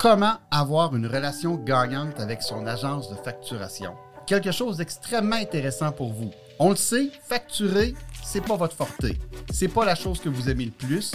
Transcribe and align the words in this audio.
Comment 0.00 0.38
avoir 0.50 0.96
une 0.96 1.06
relation 1.06 1.56
gagnante 1.56 2.20
avec 2.20 2.40
son 2.40 2.66
agence 2.66 3.10
de 3.10 3.16
facturation? 3.16 3.92
Quelque 4.26 4.50
chose 4.50 4.78
d'extrêmement 4.78 5.36
intéressant 5.36 5.92
pour 5.92 6.14
vous. 6.14 6.30
On 6.58 6.70
le 6.70 6.76
sait, 6.76 7.10
facturer, 7.28 7.94
c'est 8.24 8.40
pas 8.40 8.56
votre 8.56 8.74
forté. 8.74 9.18
C'est 9.52 9.68
pas 9.68 9.84
la 9.84 9.94
chose 9.94 10.18
que 10.18 10.30
vous 10.30 10.48
aimez 10.48 10.64
le 10.64 10.70
plus. 10.70 11.12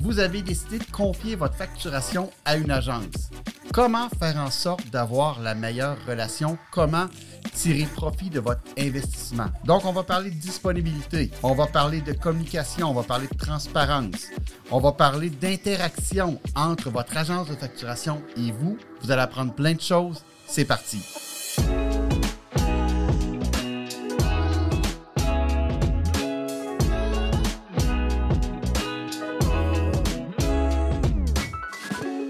Vous 0.00 0.18
avez 0.18 0.40
décidé 0.40 0.78
de 0.78 0.90
confier 0.90 1.36
votre 1.36 1.56
facturation 1.56 2.30
à 2.46 2.56
une 2.56 2.70
agence. 2.70 3.28
Comment 3.70 4.08
faire 4.18 4.38
en 4.38 4.50
sorte 4.50 4.88
d'avoir 4.88 5.38
la 5.42 5.54
meilleure 5.54 5.98
relation? 6.08 6.56
Comment 6.70 7.08
tirer 7.52 7.86
profit 7.94 8.30
de 8.30 8.40
votre 8.40 8.62
investissement? 8.78 9.46
Donc, 9.64 9.84
on 9.84 9.92
va 9.92 10.02
parler 10.02 10.30
de 10.30 10.36
disponibilité, 10.36 11.30
on 11.42 11.54
va 11.54 11.66
parler 11.66 12.00
de 12.00 12.12
communication, 12.12 12.90
on 12.90 12.94
va 12.94 13.02
parler 13.02 13.28
de 13.28 13.36
transparence, 13.36 14.28
on 14.70 14.80
va 14.80 14.92
parler 14.92 15.30
d'interaction 15.30 16.40
entre 16.56 16.90
votre 16.90 17.16
agence 17.16 17.48
de 17.48 17.54
facturation 17.54 18.22
et 18.36 18.50
vous. 18.52 18.78
Vous 19.02 19.10
allez 19.10 19.22
apprendre 19.22 19.52
plein 19.54 19.74
de 19.74 19.80
choses. 19.80 20.22
C'est 20.46 20.64
parti. 20.64 21.02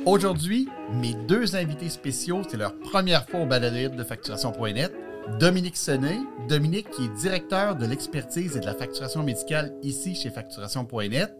Aujourd'hui, 0.04 0.68
mes 0.92 1.14
deux 1.14 1.54
invités 1.54 1.88
spéciaux, 1.88 2.42
c'est 2.48 2.56
leur 2.56 2.74
première 2.78 3.26
fois 3.28 3.40
au 3.40 3.46
baladoïde 3.46 3.94
de 3.94 4.04
facturation.net. 4.04 4.92
Dominique 5.38 5.76
Sonnet. 5.76 6.18
Dominique 6.48 6.90
qui 6.90 7.04
est 7.04 7.20
directeur 7.20 7.76
de 7.76 7.86
l'expertise 7.86 8.56
et 8.56 8.60
de 8.60 8.66
la 8.66 8.74
facturation 8.74 9.22
médicale 9.22 9.72
ici 9.82 10.14
chez 10.14 10.30
facturation.net. 10.30 11.32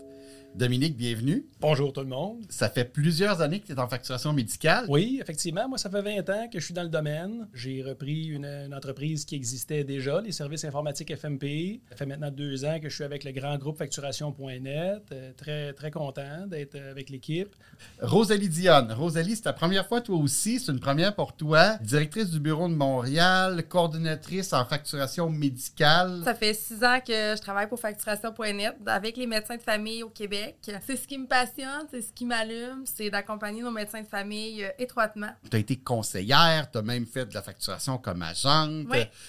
Dominique, 0.55 0.99
bienvenue. 0.99 1.47
Bonjour 1.61 1.95
tout 1.95 2.03
le 2.03 2.09
monde. 2.09 2.45
Ça 2.51 2.69
fait 2.69 2.85
plusieurs 2.85 3.41
années 3.41 3.61
que 3.61 3.67
tu 3.69 3.73
es 3.73 3.79
en 3.79 3.89
facturation 3.89 4.35
médicale. 4.35 4.85
Oui, 4.87 5.19
effectivement. 5.23 5.67
Moi, 5.67 5.79
ça 5.79 5.89
fait 5.89 6.03
20 6.03 6.29
ans 6.29 6.49
que 6.53 6.61
je 6.61 6.65
suis 6.67 6.75
dans 6.75 6.83
le 6.83 6.91
domaine. 6.91 7.49
J'ai 7.55 7.83
repris 7.83 8.27
une, 8.27 8.75
entreprise 8.75 9.25
qui 9.25 9.35
existait 9.35 9.83
déjà, 9.83 10.21
les 10.21 10.31
services 10.31 10.67
informatiques 10.67 11.17
FMP. 11.17 11.81
Ça 11.89 11.97
fait 11.97 12.05
maintenant 12.05 12.31
deux 12.31 12.67
ans 12.67 12.79
que 12.81 12.91
je 12.91 12.95
suis 12.95 13.05
avec 13.05 13.25
le 13.25 13.33
grand 13.33 13.57
groupe 13.57 13.79
facturation.net. 13.79 15.03
Euh, 15.13 15.33
très, 15.39 15.73
très 15.73 15.91
content 15.91 16.47
d'être 16.47 16.77
avec 16.77 17.09
l'équipe. 17.09 17.57
Rosalie 18.03 18.51
Dionne. 18.51 18.93
Rosalie, 18.93 19.37
c'est 19.37 19.43
ta 19.43 19.55
première 19.55 19.87
fois 19.87 20.03
toi 20.03 20.19
aussi. 20.19 20.61
C'est 20.61 20.71
une 20.71 20.81
première 20.81 21.15
pour 21.15 21.35
toi. 21.35 21.79
Directrice 21.81 22.29
du 22.29 22.41
bureau 22.41 22.69
de 22.69 22.75
Montréal, 22.75 23.67
coordonnatrice 23.69 24.53
en 24.53 24.67
facturation 24.67 25.31
médicale. 25.31 26.21
Ça 26.25 26.35
fait 26.35 26.53
six 26.53 26.85
ans 26.85 26.99
que 27.01 27.37
je 27.37 27.41
travaille 27.41 27.69
pour 27.69 27.81
facturation.net 27.81 28.75
avec 28.85 29.17
les 29.17 29.27
médecins 29.27 29.57
de 29.57 29.63
famille 29.63 30.03
au 30.03 30.11
Québec 30.11 30.42
c'est 30.63 30.97
ce 30.97 31.07
qui 31.07 31.19
me 31.19 31.27
passionne, 31.27 31.87
c'est 31.91 32.03
ce 32.03 32.13
qui 32.13 32.25
m'allume, 32.25 32.85
c'est 32.85 33.11
d'accompagner 33.11 33.63
nos 33.63 33.71
médecins 33.71 34.03
de 34.03 34.07
famille 34.07 34.65
euh, 34.65 34.71
étroitement. 34.79 35.31
Tu 35.51 35.57
as 35.57 35.61
été 35.61 35.77
conseillère, 35.77 36.71
tu 36.71 36.79
as 36.79 36.83
même 36.83 37.07
fait 37.07 37.27
de 37.27 37.35
la 37.35 37.43
facturation 37.43 37.99
comme 37.99 38.23
agente. 38.23 38.87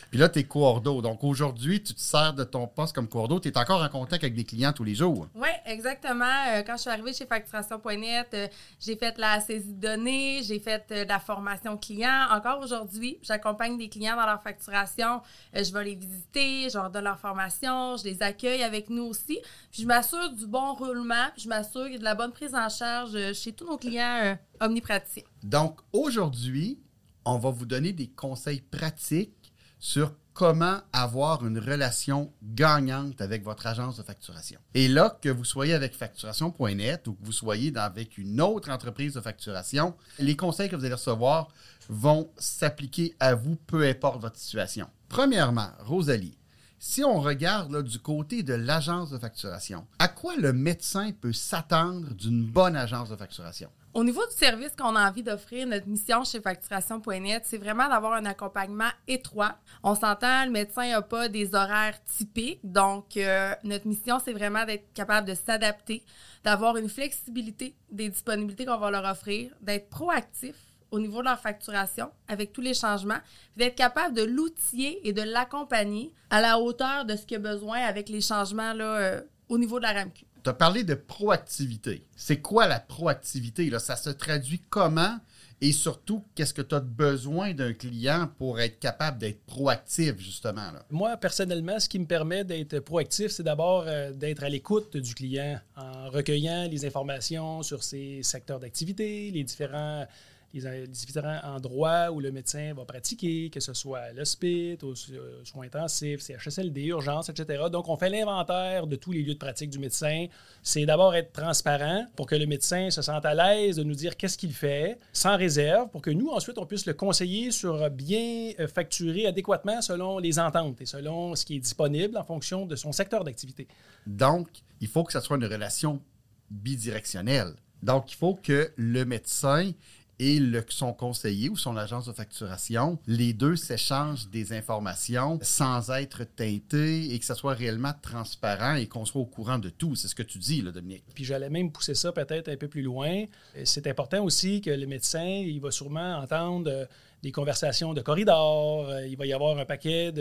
Puis 0.10 0.20
là, 0.20 0.30
tu 0.30 0.40
es 0.40 0.44
coordo. 0.44 1.02
Donc 1.02 1.24
aujourd'hui, 1.24 1.82
tu 1.82 1.94
te 1.94 2.00
sers 2.00 2.34
de 2.34 2.44
ton 2.44 2.68
poste 2.68 2.96
comme 2.96 3.08
coordo. 3.08 3.40
Tu 3.40 3.50
es 3.50 3.58
encore 3.58 3.82
en 3.82 3.90
contact 3.90 4.24
avec 4.24 4.36
des 4.36 4.44
clients 4.44 4.74
tous 4.74 4.84
les 4.84 4.96
jours. 4.96 5.28
Oui, 5.36 5.50
exactement. 5.66 6.26
Euh, 6.50 6.64
quand 6.66 6.78
je 6.78 6.82
suis 6.82 6.90
arrivée 6.90 7.14
chez 7.14 7.26
facturation.net, 7.26 8.28
euh, 8.34 8.48
j'ai 8.80 8.96
fait 8.96 9.18
la 9.18 9.40
saisie 9.40 9.74
de 9.74 9.82
données, 9.82 10.42
j'ai 10.44 10.60
fait 10.60 10.84
de 10.90 11.08
la 11.08 11.20
formation 11.20 11.78
client. 11.78 12.28
Encore 12.32 12.60
aujourd'hui, 12.62 13.20
j'accompagne 13.22 13.78
des 13.78 13.90
clients 13.90 14.16
dans 14.16 14.26
leur 14.26 14.42
facturation. 14.42 15.22
je 15.54 15.72
vais 15.72 15.84
les 15.84 15.96
visiter, 15.96 16.70
je 16.70 16.78
leur 16.78 16.90
donne 16.90 17.04
leur 17.04 17.20
formation, 17.20 17.98
je 17.98 18.06
les 18.06 18.24
accueille 18.24 18.64
avec 18.64 18.90
nous 18.90 19.04
aussi. 19.04 19.40
Puis 19.72 19.84
je 19.84 19.88
m'assure 19.88 20.32
du 20.32 20.48
bon 20.48 20.74
roulement 20.74 21.03
je 21.38 21.48
m'assure 21.48 21.84
qu'il 21.86 21.94
y 21.94 21.96
a 21.96 22.00
de 22.00 22.04
la 22.04 22.16
bonne 22.16 22.32
prise 22.32 22.56
en 22.56 22.70
charge 22.70 23.16
euh, 23.16 23.34
chez 23.34 23.54
tous 23.54 23.66
nos 23.66 23.78
clients 23.78 24.20
euh, 24.24 24.36
omnipraticiens. 24.60 25.24
Donc, 25.44 25.80
aujourd'hui, 25.92 26.80
on 27.26 27.38
va 27.38 27.50
vous 27.50 27.66
donner 27.66 27.94
des 27.94 28.08
conseils 28.08 28.62
pratiques 28.62 29.54
sur 29.80 30.14
comment 30.34 30.80
avoir 30.92 31.46
une 31.46 31.60
relation 31.60 32.34
gagnante 32.42 33.22
avec 33.22 33.44
votre 33.44 33.68
agence 33.68 33.98
de 33.98 34.04
facturation. 34.04 34.60
Et 34.74 34.88
là, 34.88 35.18
que 35.22 35.30
vous 35.30 35.46
soyez 35.46 35.74
avec 35.74 35.94
facturation.net 35.94 37.08
ou 37.08 37.14
que 37.14 37.24
vous 37.24 37.32
soyez 37.32 37.72
avec 37.76 38.18
une 38.18 38.42
autre 38.42 38.72
entreprise 38.72 39.14
de 39.14 39.22
facturation, 39.22 39.96
les 40.20 40.36
conseils 40.36 40.70
que 40.70 40.76
vous 40.76 40.86
allez 40.86 40.96
recevoir 40.96 41.50
vont 41.88 42.32
s'appliquer 42.38 43.16
à 43.20 43.36
vous, 43.36 43.56
peu 43.68 43.86
importe 43.86 44.22
votre 44.22 44.38
situation. 44.38 44.88
Premièrement, 45.08 45.70
Rosalie, 45.80 46.38
si 46.86 47.02
on 47.02 47.22
regarde 47.22 47.82
du 47.82 47.98
côté 47.98 48.44
de 48.44 48.54
l'agence 48.54 49.10
de 49.10 49.18
facturation, 49.18 49.88
à 50.00 50.10
quoi 50.10 50.36
le 50.36 50.52
médecin 50.52 51.12
peut 51.14 51.32
s'attendre 51.32 52.14
d'une 52.14 52.44
bonne 52.44 52.76
agence 52.76 53.10
de 53.10 53.16
facturation? 53.16 53.70
Au 53.94 54.04
niveau 54.04 54.22
du 54.26 54.36
service 54.36 54.76
qu'on 54.78 54.98
a 54.98 55.10
envie 55.10 55.24
d'offrir, 55.24 55.66
notre 55.66 55.88
mission 55.88 56.26
chez 56.26 56.42
facturation.net, 56.42 57.44
c'est 57.46 57.58
vraiment 57.58 57.88
d'avoir 57.88 58.16
un 58.16 58.26
accompagnement 58.26 58.90
étroit. 59.08 59.56
On 59.82 59.96
s'entend, 59.96 60.44
le 60.44 60.52
médecin 60.52 60.90
n'a 60.90 61.02
pas 61.02 61.30
des 61.30 61.56
horaires 61.56 62.04
typiques, 62.04 62.60
donc 62.66 63.16
euh, 63.16 63.56
notre 63.64 63.88
mission, 63.88 64.20
c'est 64.24 64.34
vraiment 64.34 64.66
d'être 64.66 64.92
capable 64.94 65.30
de 65.30 65.36
s'adapter, 65.36 66.04
d'avoir 66.44 66.76
une 66.76 66.90
flexibilité 66.90 67.78
des 67.92 68.10
disponibilités 68.10 68.66
qu'on 68.66 68.78
va 68.78 68.92
leur 68.92 69.06
offrir, 69.10 69.52
d'être 69.62 69.90
proactif 69.90 70.56
au 70.94 71.00
niveau 71.00 71.22
de 71.22 71.26
leur 71.26 71.40
facturation 71.40 72.12
avec 72.28 72.54
tous 72.54 72.62
les 72.62 72.76
changements, 72.76 73.18
d'être 73.58 73.74
capable 73.74 74.16
de 74.16 74.22
l'outiller 74.22 75.06
et 75.08 75.12
de 75.12 75.24
l'accompagner 75.24 76.14
à 76.30 76.40
la 76.40 76.60
hauteur 76.60 77.04
de 77.06 77.16
ce 77.16 77.26
qu'il 77.26 77.38
a 77.38 77.40
besoin 77.40 77.80
avec 77.80 78.10
les 78.10 78.22
changements 78.22 78.74
là, 78.74 78.98
euh, 78.98 79.22
au 79.50 79.58
niveau 79.58 79.80
de 79.80 79.84
la 79.86 79.94
RAMQ. 79.94 80.24
Tu 80.44 80.50
as 80.50 80.54
parlé 80.54 80.84
de 80.84 80.94
proactivité. 80.94 82.06
C'est 82.16 82.42
quoi 82.42 82.68
la 82.68 82.80
proactivité? 82.80 83.72
Là? 83.72 83.80
Ça 83.80 83.96
se 83.96 84.12
traduit 84.12 84.62
comment? 84.70 85.18
Et 85.62 85.72
surtout, 85.72 86.24
qu'est-ce 86.36 86.54
que 86.54 86.62
tu 86.62 86.76
as 86.76 86.80
besoin 86.80 87.54
d'un 87.54 87.74
client 87.74 88.30
pour 88.38 88.60
être 88.60 88.78
capable 88.80 89.18
d'être 89.18 89.44
proactif, 89.46 90.20
justement? 90.20 90.72
Là? 90.74 90.86
Moi, 90.92 91.18
personnellement, 91.18 91.80
ce 91.80 91.90
qui 91.90 91.98
me 91.98 92.06
permet 92.06 92.44
d'être 92.44 92.82
proactif, 92.82 93.32
c'est 93.32 93.44
d'abord 93.44 93.86
euh, 93.88 94.12
d'être 94.12 94.44
à 94.44 94.50
l'écoute 94.50 94.96
du 94.96 95.16
client 95.16 95.60
en 95.76 96.10
recueillant 96.10 96.68
les 96.70 96.86
informations 96.86 97.64
sur 97.64 97.84
ses 97.84 98.22
secteurs 98.22 98.60
d'activité, 98.60 99.32
les 99.32 99.44
différents 99.44 100.06
les, 100.54 100.88
différents 100.88 101.40
endroits 101.44 102.12
où 102.12 102.20
le 102.20 102.32
médecin 102.32 102.74
va 102.74 102.86
pratiquer, 102.86 103.50
que 103.50 103.60
ce 103.60 103.74
soit 103.74 104.00
à 104.00 104.14
l'hospice, 104.14 104.84
aux 104.84 104.96
soins 104.96 105.66
intensifs, 105.66 106.22
CHSLD, 106.22 106.86
urgences, 106.86 107.30
etc. 107.30 107.64
Donc, 107.72 107.90
on 107.90 107.98
fait 107.98 108.10
l'inventaire 108.10 108.88
de 108.88 108.96
tous 108.96 109.12
les 109.12 109.24
lieux 109.24 109.34
de 109.34 109.40
pratique 109.40 109.70
du 109.70 109.80
médecin. 109.80 110.28
C'est 110.62 110.86
d'abord 110.86 111.16
être 111.16 111.32
transparent 111.34 112.06
pour 112.16 112.28
que 112.28 112.36
le 112.36 112.46
médecin 112.46 112.90
se 112.90 113.02
sente 113.02 113.26
à 113.26 113.34
l'aise 113.34 113.78
de 113.78 113.84
nous 113.84 113.96
dire 113.96 114.16
qu'est-ce 114.16 114.38
qu'il 114.38 114.54
fait, 114.54 114.98
sans 115.12 115.38
réserve, 115.38 115.90
pour 115.90 116.02
que 116.02 116.12
nous, 116.12 116.30
ensuite, 116.30 116.58
on 116.58 116.66
puisse 116.66 116.86
le 116.86 116.94
conseiller 116.94 117.52
sur 117.52 117.90
bien 117.90 118.52
euh, 118.60 118.68
facturer 118.68 119.26
adéquatement 119.26 119.82
selon 119.82 120.20
les 120.20 120.40
ententes 120.40 120.82
et 120.82 120.86
selon 120.86 121.36
ce 121.36 121.46
qui 121.46 121.56
est 121.56 121.60
disponible 121.60 122.18
en 122.18 122.24
fonction 122.24 122.66
de 122.66 122.76
son 122.76 122.92
secteur 122.92 123.24
d'activité. 123.24 123.68
Donc, 124.06 124.48
il 124.82 124.88
faut 124.88 125.04
que 125.04 125.12
ça 125.12 125.22
soit 125.22 125.38
une 125.38 125.46
relation 125.46 126.02
bidirectionnelle. 126.50 127.54
Donc, 127.82 128.12
il 128.12 128.16
faut 128.16 128.36
que 128.36 128.72
le 128.78 129.04
médecin 129.06 129.72
et 130.20 130.40
le, 130.40 130.64
son 130.70 130.94
conseiller 130.94 131.50
ou 131.50 131.58
son 131.58 131.78
agence 131.78 132.06
de 132.06 132.14
facturation, 132.14 133.00
les 133.08 133.34
deux 133.34 133.56
s'échangent 133.56 134.28
des 134.30 134.54
informations 134.54 135.40
sans 135.42 135.90
être 135.92 136.24
teintés 136.24 137.14
et 137.14 137.20
que 137.20 137.26
ça 137.26 137.36
soit 137.36 137.54
réellement 137.54 137.94
transparent 138.02 138.76
et 138.76 138.88
qu'on 138.88 139.06
soit 139.06 139.22
au 139.22 139.26
courant 139.26 139.60
de 139.60 139.70
tout. 139.70 139.96
C'est 139.96 140.08
ce 140.08 140.16
que 140.16 140.24
tu 140.24 140.38
dis, 140.38 140.62
là, 140.62 140.72
Dominique. 140.72 141.04
Puis 141.14 141.24
j'allais 141.24 141.50
même 141.50 141.72
pousser 141.72 141.96
ça 141.96 142.12
peut-être 142.12 142.50
un 142.50 142.58
peu 142.58 142.68
plus 142.68 142.82
loin. 142.82 143.26
C'est 143.64 143.88
important 143.88 144.24
aussi 144.24 144.62
que 144.62 144.70
le 144.70 144.86
médecin, 144.86 145.26
il 145.26 145.60
va 145.60 145.72
sûrement 145.72 146.18
entendre 146.18 146.70
euh, 146.70 146.86
des 147.24 147.32
conversations 147.32 147.94
de 147.94 148.02
corridor, 148.02 148.90
euh, 148.90 149.08
il 149.08 149.16
va 149.16 149.26
y 149.26 149.32
avoir 149.32 149.58
un 149.58 149.64
paquet 149.64 150.12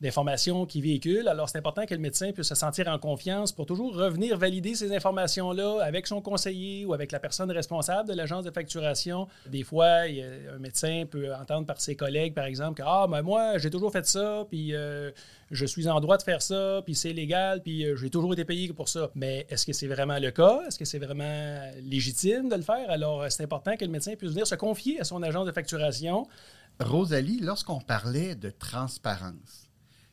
d'informations 0.00 0.66
qui 0.66 0.82
véhiculent. 0.82 1.28
Alors, 1.28 1.48
c'est 1.48 1.58
important 1.58 1.86
que 1.86 1.94
le 1.94 2.00
médecin 2.00 2.32
puisse 2.32 2.48
se 2.48 2.56
sentir 2.56 2.88
en 2.88 2.98
confiance 2.98 3.52
pour 3.52 3.64
toujours 3.64 3.94
revenir 3.94 4.36
valider 4.36 4.74
ces 4.74 4.92
informations-là 4.92 5.78
avec 5.84 6.08
son 6.08 6.20
conseiller 6.20 6.84
ou 6.84 6.94
avec 6.94 7.12
la 7.12 7.20
personne 7.20 7.52
responsable 7.52 8.08
de 8.08 8.14
l'agence 8.14 8.44
de 8.44 8.50
facturation. 8.50 9.28
Des 9.46 9.62
fois, 9.62 10.00
un 10.54 10.58
médecin 10.58 11.04
peut 11.08 11.32
entendre 11.32 11.64
par 11.64 11.80
ses 11.80 11.94
collègues, 11.94 12.34
par 12.34 12.46
exemple, 12.46 12.78
que 12.78 12.82
Ah, 12.84 13.06
ben 13.08 13.22
moi, 13.22 13.58
j'ai 13.58 13.70
toujours 13.70 13.92
fait 13.92 14.04
ça, 14.04 14.44
puis 14.50 14.74
euh, 14.74 15.12
je 15.52 15.64
suis 15.64 15.86
en 15.86 16.00
droit 16.00 16.16
de 16.16 16.24
faire 16.24 16.42
ça, 16.42 16.82
puis 16.84 16.96
c'est 16.96 17.12
légal, 17.12 17.62
puis 17.62 17.84
euh, 17.84 17.94
j'ai 17.94 18.10
toujours 18.10 18.32
été 18.32 18.44
payé 18.44 18.72
pour 18.72 18.88
ça. 18.88 19.10
Mais 19.14 19.46
est-ce 19.48 19.64
que 19.64 19.72
c'est 19.72 19.86
vraiment 19.86 20.18
le 20.18 20.32
cas? 20.32 20.62
Est-ce 20.66 20.78
que 20.78 20.84
c'est 20.84 20.98
vraiment 20.98 21.60
légitime 21.82 22.48
de 22.48 22.56
le 22.56 22.62
faire? 22.62 22.90
Alors, 22.90 23.30
c'est 23.30 23.44
important 23.44 23.76
que 23.76 23.84
le 23.84 23.92
médecin 23.92 24.16
puisse 24.16 24.30
venir 24.30 24.46
se 24.46 24.56
confier 24.56 24.98
à 25.00 25.04
son 25.04 25.22
agence 25.22 25.46
de 25.46 25.52
facturation 25.52 26.26
Rosalie, 26.80 27.40
lorsqu'on 27.40 27.80
parlait 27.80 28.34
de 28.34 28.50
transparence, 28.50 29.68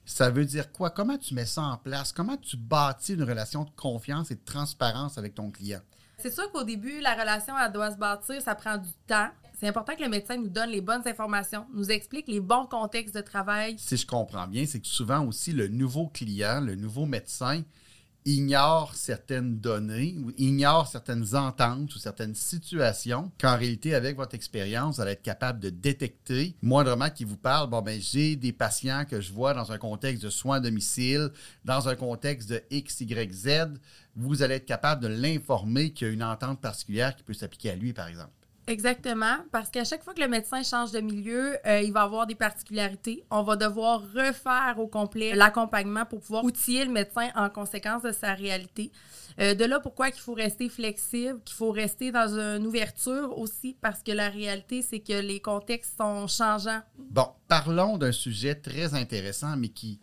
ça 0.05 0.29
veut 0.29 0.45
dire 0.45 0.71
quoi? 0.71 0.89
Comment 0.89 1.17
tu 1.17 1.33
mets 1.33 1.45
ça 1.45 1.61
en 1.61 1.77
place? 1.77 2.11
Comment 2.11 2.37
tu 2.37 2.57
bâtis 2.57 3.13
une 3.13 3.23
relation 3.23 3.63
de 3.63 3.69
confiance 3.71 4.31
et 4.31 4.35
de 4.35 4.43
transparence 4.43 5.17
avec 5.17 5.35
ton 5.35 5.51
client? 5.51 5.81
C'est 6.17 6.33
sûr 6.33 6.51
qu'au 6.51 6.63
début, 6.63 6.99
la 6.99 7.13
relation, 7.13 7.53
elle 7.57 7.71
doit 7.71 7.91
se 7.91 7.97
bâtir, 7.97 8.41
ça 8.41 8.55
prend 8.55 8.77
du 8.77 8.89
temps. 9.07 9.29
C'est 9.57 9.67
important 9.67 9.95
que 9.95 10.03
le 10.03 10.09
médecin 10.09 10.37
nous 10.37 10.49
donne 10.49 10.69
les 10.69 10.81
bonnes 10.81 11.05
informations, 11.05 11.65
nous 11.73 11.91
explique 11.91 12.27
les 12.27 12.39
bons 12.39 12.65
contextes 12.65 13.15
de 13.15 13.21
travail. 13.21 13.75
Si 13.77 13.97
je 13.97 14.07
comprends 14.07 14.47
bien, 14.47 14.65
c'est 14.65 14.79
que 14.79 14.87
souvent 14.87 15.25
aussi 15.25 15.51
le 15.51 15.67
nouveau 15.67 16.07
client, 16.07 16.61
le 16.61 16.75
nouveau 16.75 17.05
médecin, 17.05 17.63
ignore 18.25 18.95
certaines 18.95 19.59
données 19.59 20.15
ou 20.19 20.31
ignore 20.37 20.87
certaines 20.87 21.35
ententes 21.35 21.93
ou 21.95 21.99
certaines 21.99 22.35
situations 22.35 23.31
qu'en 23.39 23.57
réalité, 23.57 23.95
avec 23.95 24.17
votre 24.17 24.35
expérience, 24.35 24.95
vous 24.95 25.01
allez 25.01 25.11
être 25.11 25.21
capable 25.21 25.59
de 25.59 25.69
détecter, 25.69 26.55
moindrement 26.61 27.09
qui 27.09 27.23
vous 27.23 27.37
parle, 27.37 27.69
bon, 27.69 27.81
ben, 27.81 27.99
j'ai 27.99 28.35
des 28.35 28.51
patients 28.51 29.05
que 29.09 29.21
je 29.21 29.31
vois 29.31 29.53
dans 29.53 29.71
un 29.71 29.77
contexte 29.77 30.23
de 30.23 30.29
soins 30.29 30.57
à 30.57 30.59
domicile, 30.59 31.29
dans 31.65 31.87
un 31.87 31.95
contexte 31.95 32.49
de 32.49 32.61
X, 32.69 33.01
Y, 33.01 33.33
Z, 33.33 33.49
vous 34.15 34.43
allez 34.43 34.55
être 34.55 34.65
capable 34.65 35.03
de 35.03 35.07
l'informer 35.07 35.91
qu'il 35.91 36.07
y 36.07 36.09
a 36.09 36.13
une 36.13 36.23
entente 36.23 36.59
particulière 36.61 37.15
qui 37.15 37.23
peut 37.23 37.33
s'appliquer 37.33 37.71
à 37.71 37.75
lui, 37.75 37.93
par 37.93 38.07
exemple. 38.07 38.38
Exactement, 38.69 39.37
parce 39.51 39.71
qu'à 39.71 39.83
chaque 39.83 40.03
fois 40.03 40.13
que 40.13 40.21
le 40.21 40.27
médecin 40.27 40.61
change 40.61 40.91
de 40.91 40.99
milieu, 40.99 41.57
euh, 41.65 41.81
il 41.81 41.91
va 41.91 42.03
avoir 42.03 42.27
des 42.27 42.35
particularités. 42.35 43.25
On 43.31 43.41
va 43.41 43.55
devoir 43.55 44.03
refaire 44.13 44.75
au 44.77 44.85
complet 44.85 45.33
l'accompagnement 45.33 46.05
pour 46.05 46.21
pouvoir 46.21 46.43
outiller 46.43 46.85
le 46.85 46.91
médecin 46.91 47.29
en 47.35 47.49
conséquence 47.49 48.03
de 48.03 48.11
sa 48.11 48.35
réalité. 48.35 48.91
Euh, 49.39 49.55
de 49.55 49.65
là, 49.65 49.79
pourquoi 49.79 50.09
il 50.09 50.13
faut 50.13 50.35
rester 50.35 50.69
flexible, 50.69 51.39
qu'il 51.45 51.55
faut 51.55 51.71
rester 51.71 52.11
dans 52.11 52.37
une 52.37 52.67
ouverture 52.67 53.35
aussi, 53.39 53.75
parce 53.81 54.03
que 54.03 54.11
la 54.11 54.29
réalité, 54.29 54.83
c'est 54.83 54.99
que 54.99 55.19
les 55.19 55.39
contextes 55.39 55.97
sont 55.97 56.27
changeants. 56.27 56.83
Bon, 56.95 57.27
parlons 57.47 57.97
d'un 57.97 58.11
sujet 58.11 58.53
très 58.53 58.93
intéressant, 58.93 59.57
mais 59.57 59.69
qui 59.69 59.99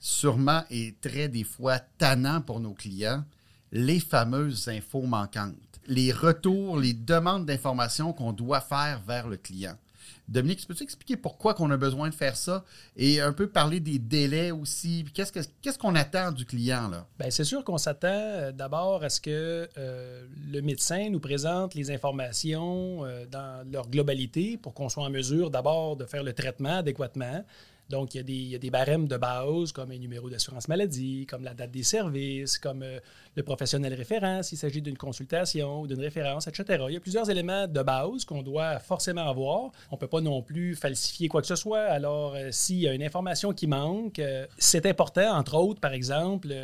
sûrement 0.00 0.64
est 0.70 1.00
très 1.00 1.28
des 1.28 1.44
fois 1.44 1.78
tannant 1.78 2.40
pour 2.40 2.58
nos 2.58 2.74
clients, 2.74 3.22
les 3.72 4.00
fameuses 4.00 4.68
infos 4.68 5.02
manquantes 5.02 5.54
les 5.88 6.12
retours, 6.12 6.78
les 6.78 6.92
demandes 6.92 7.46
d'informations 7.46 8.12
qu'on 8.12 8.32
doit 8.32 8.60
faire 8.60 9.00
vers 9.06 9.26
le 9.26 9.36
client. 9.36 9.74
Dominique, 10.28 10.66
peux-tu 10.68 10.82
expliquer 10.82 11.16
pourquoi 11.16 11.54
qu'on 11.54 11.70
a 11.70 11.78
besoin 11.78 12.10
de 12.10 12.14
faire 12.14 12.36
ça 12.36 12.62
et 12.96 13.18
un 13.18 13.32
peu 13.32 13.46
parler 13.46 13.80
des 13.80 13.98
délais 13.98 14.50
aussi? 14.50 15.06
Qu'est-ce 15.14 15.78
qu'on 15.78 15.94
attend 15.94 16.32
du 16.32 16.44
client? 16.44 16.88
là? 16.88 17.06
Bien, 17.18 17.30
c'est 17.30 17.44
sûr 17.44 17.64
qu'on 17.64 17.78
s'attend 17.78 18.08
euh, 18.08 18.52
d'abord 18.52 19.02
à 19.02 19.08
ce 19.08 19.22
que 19.22 19.68
euh, 19.78 20.26
le 20.52 20.60
médecin 20.60 21.08
nous 21.08 21.20
présente 21.20 21.74
les 21.74 21.90
informations 21.90 23.06
euh, 23.06 23.24
dans 23.24 23.66
leur 23.70 23.88
globalité 23.88 24.58
pour 24.58 24.74
qu'on 24.74 24.90
soit 24.90 25.04
en 25.04 25.10
mesure 25.10 25.50
d'abord 25.50 25.96
de 25.96 26.04
faire 26.04 26.22
le 26.22 26.34
traitement 26.34 26.78
adéquatement, 26.78 27.42
donc, 27.88 28.14
il 28.14 28.30
y, 28.30 28.54
a 28.54 28.58
des, 28.58 28.70
barèmes 28.70 29.08
de 29.08 29.16
base 29.16 29.72
comme 29.72 29.90
un 29.92 29.96
numéro 29.96 30.28
d'assurance 30.28 30.68
maladie, 30.68 31.24
comme 31.24 31.42
la 31.42 31.54
date 31.54 31.70
des 31.70 31.82
services, 31.82 32.58
comme 32.58 32.82
euh, 32.82 33.00
le 33.34 33.42
professionnel 33.42 33.94
référent 33.94 34.42
s'il 34.42 34.58
s'agit 34.58 34.82
d'une 34.82 34.98
consultation 34.98 35.80
ou 35.80 35.86
d'une 35.86 36.00
référence, 36.00 36.46
etc. 36.48 36.84
Il 36.88 36.94
y 36.94 36.96
a 36.98 37.00
plusieurs 37.00 37.30
éléments 37.30 37.66
de 37.66 37.82
base 37.82 38.26
qu'on 38.26 38.42
doit 38.42 38.78
forcément 38.78 39.26
avoir. 39.26 39.70
On 39.90 39.94
ne 39.94 39.98
peut 39.98 40.06
pas 40.06 40.20
non 40.20 40.42
plus 40.42 40.76
falsifier 40.76 41.28
quoi 41.28 41.40
que 41.40 41.46
ce 41.46 41.56
soit. 41.56 41.80
Alors, 41.80 42.34
euh, 42.34 42.48
s'il 42.50 42.80
y 42.80 42.88
a 42.88 42.92
une 42.92 43.02
information 43.02 43.54
qui 43.54 43.66
manque, 43.66 44.18
euh, 44.18 44.46
c'est 44.58 44.84
important, 44.84 45.34
entre 45.34 45.54
autres, 45.54 45.80
par 45.80 45.94
exemple, 45.94 46.54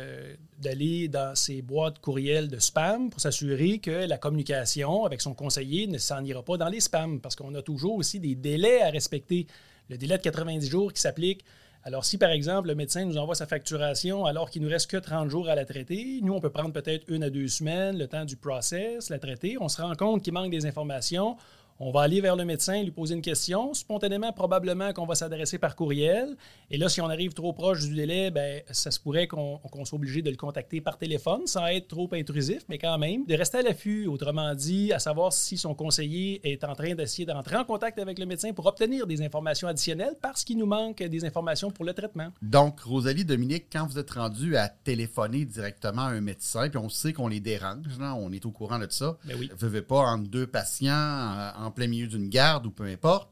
d'aller 0.61 1.07
dans 1.07 1.33
ses 1.33 1.63
boîtes 1.63 1.97
courriels 1.99 2.49
de 2.49 2.59
spam 2.59 3.09
pour 3.09 3.19
s'assurer 3.19 3.79
que 3.79 4.07
la 4.07 4.19
communication 4.19 5.05
avec 5.05 5.21
son 5.21 5.33
conseiller 5.33 5.87
ne 5.87 5.97
s'en 5.97 6.23
ira 6.23 6.43
pas 6.43 6.57
dans 6.57 6.69
les 6.69 6.81
spams, 6.81 7.19
parce 7.19 7.35
qu'on 7.35 7.55
a 7.55 7.63
toujours 7.63 7.95
aussi 7.95 8.19
des 8.19 8.35
délais 8.35 8.83
à 8.83 8.91
respecter 8.91 9.47
le 9.89 9.97
délai 9.97 10.17
de 10.17 10.23
90 10.23 10.69
jours 10.69 10.93
qui 10.93 11.01
s'applique. 11.01 11.43
Alors, 11.83 12.03
si 12.03 12.17
par 12.17 12.31
exemple 12.31 12.69
le 12.69 12.75
médecin 12.75 13.05
nous 13.05 13.17
envoie 13.17 13.35
sa 13.35 13.45
facturation 13.45 14.25
alors 14.25 14.49
qu'il 14.49 14.63
nous 14.63 14.69
reste 14.69 14.89
que 14.89 14.97
30 14.97 15.29
jours 15.29 15.49
à 15.49 15.55
la 15.55 15.65
traiter, 15.65 16.19
nous, 16.23 16.33
on 16.33 16.41
peut 16.41 16.49
prendre 16.49 16.73
peut-être 16.73 17.05
une 17.09 17.23
à 17.23 17.29
deux 17.29 17.47
semaines, 17.47 17.97
le 17.97 18.07
temps 18.07 18.25
du 18.25 18.37
process, 18.37 19.09
la 19.09 19.19
traiter. 19.19 19.57
On 19.59 19.69
se 19.69 19.81
rend 19.81 19.93
compte 19.95 20.23
qu'il 20.23 20.33
manque 20.33 20.49
des 20.49 20.65
informations. 20.65 21.37
On 21.77 21.91
va 21.91 22.01
aller 22.01 22.21
vers 22.21 22.37
le 22.37 22.45
médecin, 22.45 22.81
lui 22.81 22.91
poser 22.91 23.15
une 23.15 23.21
question. 23.21 23.73
Spontanément, 23.73 24.31
probablement 24.31 24.93
qu'on 24.93 25.05
va 25.05 25.13
s'adresser 25.13 25.57
par 25.57 25.75
courriel. 25.75 26.37
Et 26.71 26.77
là, 26.77 26.87
si 26.87 27.01
on 27.01 27.09
arrive 27.09 27.33
trop 27.33 27.51
proche 27.51 27.81
du 27.81 27.93
délai, 27.93 28.31
ben, 28.31 28.61
ça 28.71 28.91
se 28.91 28.99
pourrait 28.99 29.27
qu'on 29.27 29.59
soit 29.83 29.97
obligé 29.97 30.21
de 30.21 30.29
le 30.29 30.37
contacter 30.37 30.79
par 30.79 30.97
téléphone 30.97 31.47
sans 31.47 31.67
être 31.67 31.89
trop 31.89 32.07
intrusif, 32.13 32.63
mais 32.69 32.77
quand 32.77 32.97
même, 32.97 33.25
de 33.25 33.35
rester 33.35 33.57
à 33.57 33.61
l'affût, 33.61 34.07
autrement 34.07 34.55
dit, 34.55 34.93
à 34.93 34.99
savoir 34.99 35.33
si 35.33 35.57
son 35.57 35.75
conseiller 35.75 36.39
est 36.49 36.63
en 36.63 36.75
train 36.75 36.95
d'essayer 36.95 37.25
d'entrer 37.25 37.57
en 37.57 37.65
contact 37.65 37.99
avec 37.99 38.19
le 38.19 38.25
médecin 38.25 38.53
pour 38.53 38.67
obtenir 38.67 39.05
des 39.05 39.21
informations 39.21 39.67
additionnelles 39.67 40.15
parce 40.21 40.45
qu'il 40.45 40.57
nous 40.57 40.65
manque 40.65 41.03
des 41.03 41.25
informations 41.25 41.71
pour 41.71 41.83
le 41.83 41.93
traitement. 41.93 42.29
Donc, 42.41 42.79
Rosalie, 42.79 43.25
Dominique, 43.25 43.65
quand 43.69 43.85
vous 43.85 43.99
êtes 43.99 44.11
rendu 44.11 44.55
à 44.55 44.69
téléphoner 44.69 45.43
directement 45.43 46.03
à 46.03 46.11
un 46.11 46.21
médecin, 46.21 46.69
puis 46.69 46.77
on 46.77 46.87
sait 46.87 47.11
qu'on 47.11 47.27
les 47.27 47.41
dérange, 47.41 47.99
on 47.99 48.31
est 48.31 48.45
au 48.45 48.51
courant 48.51 48.79
de 48.79 48.87
ça. 48.89 49.17
Ben 49.25 49.35
oui. 49.37 49.51
Ne 49.61 49.79
pas 49.81 49.99
entre 49.99 50.29
deux 50.29 50.47
patients, 50.47 51.51
en 51.64 51.64
plein 51.71 51.87
milieu 51.87 52.07
d'une 52.07 52.29
garde 52.29 52.65
ou 52.65 52.71
peu 52.71 52.85
importe, 52.85 53.29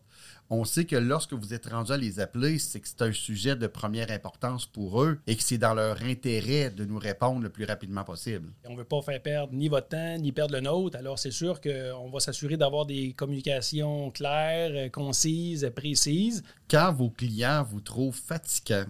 on 0.50 0.66
sait 0.66 0.86
que 0.86 0.96
lorsque 0.96 1.34
vous 1.34 1.54
êtes 1.54 1.68
rendu 1.68 1.92
à 1.92 1.98
les 1.98 2.20
appeler, 2.20 2.60
c'est 2.60 2.80
que 2.80 2.88
c'est 2.88 3.02
un 3.02 3.12
sujet 3.12 3.56
de 3.56 3.66
première 3.66 4.12
importance 4.12 4.66
pour 4.66 5.02
eux 5.02 5.20
et 5.26 5.36
que 5.36 5.42
c'est 5.42 5.58
dans 5.58 5.74
leur 5.74 6.02
intérêt 6.04 6.70
de 6.70 6.86
nous 6.86 7.00
répondre 7.00 7.42
le 7.42 7.50
plus 7.50 7.66
rapidement 7.66 8.04
possible. 8.04 8.52
On 8.66 8.74
ne 8.74 8.78
veut 8.78 8.84
pas 8.84 9.02
faire 9.02 9.22
perdre 9.22 9.54
ni 9.54 9.68
votre 9.68 9.88
temps, 9.88 10.18
ni 10.18 10.32
perdre 10.32 10.54
le 10.54 10.62
nôtre. 10.62 10.98
Alors, 10.98 11.18
c'est 11.18 11.32
sûr 11.32 11.60
qu'on 11.60 12.10
va 12.12 12.20
s'assurer 12.20 12.58
d'avoir 12.58 12.86
des 12.86 13.14
communications 13.14 14.12
claires, 14.12 14.92
concises, 14.92 15.72
précises. 15.76 16.44
Quand 16.70 16.94
vos 16.94 17.10
clients 17.10 17.64
vous 17.64 17.82
trouvent 17.82 18.16
fatigants, 18.16 18.86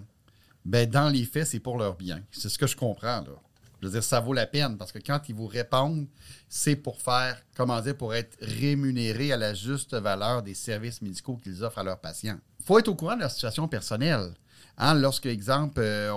ben 0.66 0.90
dans 0.90 1.10
les 1.10 1.24
faits, 1.24 1.48
c'est 1.48 1.60
pour 1.60 1.78
leur 1.78 1.95
bien. 1.95 2.24
C'est 2.31 2.50
ce 2.50 2.57
que 2.57 2.68
je 2.68 2.75
comprends, 2.75 3.22
là. 3.22 3.43
Je 3.83 3.89
veux 3.89 3.94
dire, 3.95 4.03
ça 4.03 4.21
vaut 4.21 4.31
la 4.31 4.45
peine 4.45 4.77
parce 4.77 4.94
que 4.94 5.00
quand 5.00 5.19
ils 5.27 5.35
vous 5.35 5.45
répondent, 5.45 6.07
c'est 6.47 6.77
pour 6.77 7.01
faire, 7.01 7.38
comment 7.53 7.81
dire, 7.81 7.97
pour 7.97 8.15
être 8.15 8.38
rémunérés 8.39 9.33
à 9.33 9.38
la 9.38 9.53
juste 9.53 9.94
valeur 9.94 10.41
des 10.41 10.53
services 10.53 11.01
médicaux 11.01 11.35
qu'ils 11.35 11.65
offrent 11.65 11.80
à 11.80 11.83
leurs 11.83 12.00
patients. 12.00 12.38
Il 12.62 12.65
faut 12.65 12.80
être 12.80 12.88
au 12.88 12.95
courant 12.95 13.15
de 13.15 13.19
leur 13.19 13.31
situation 13.31 13.68
personnelle. 13.68 14.35
Hein, 14.77 14.94
lorsque, 14.94 15.25
exemple, 15.25 15.81
euh, 15.81 16.13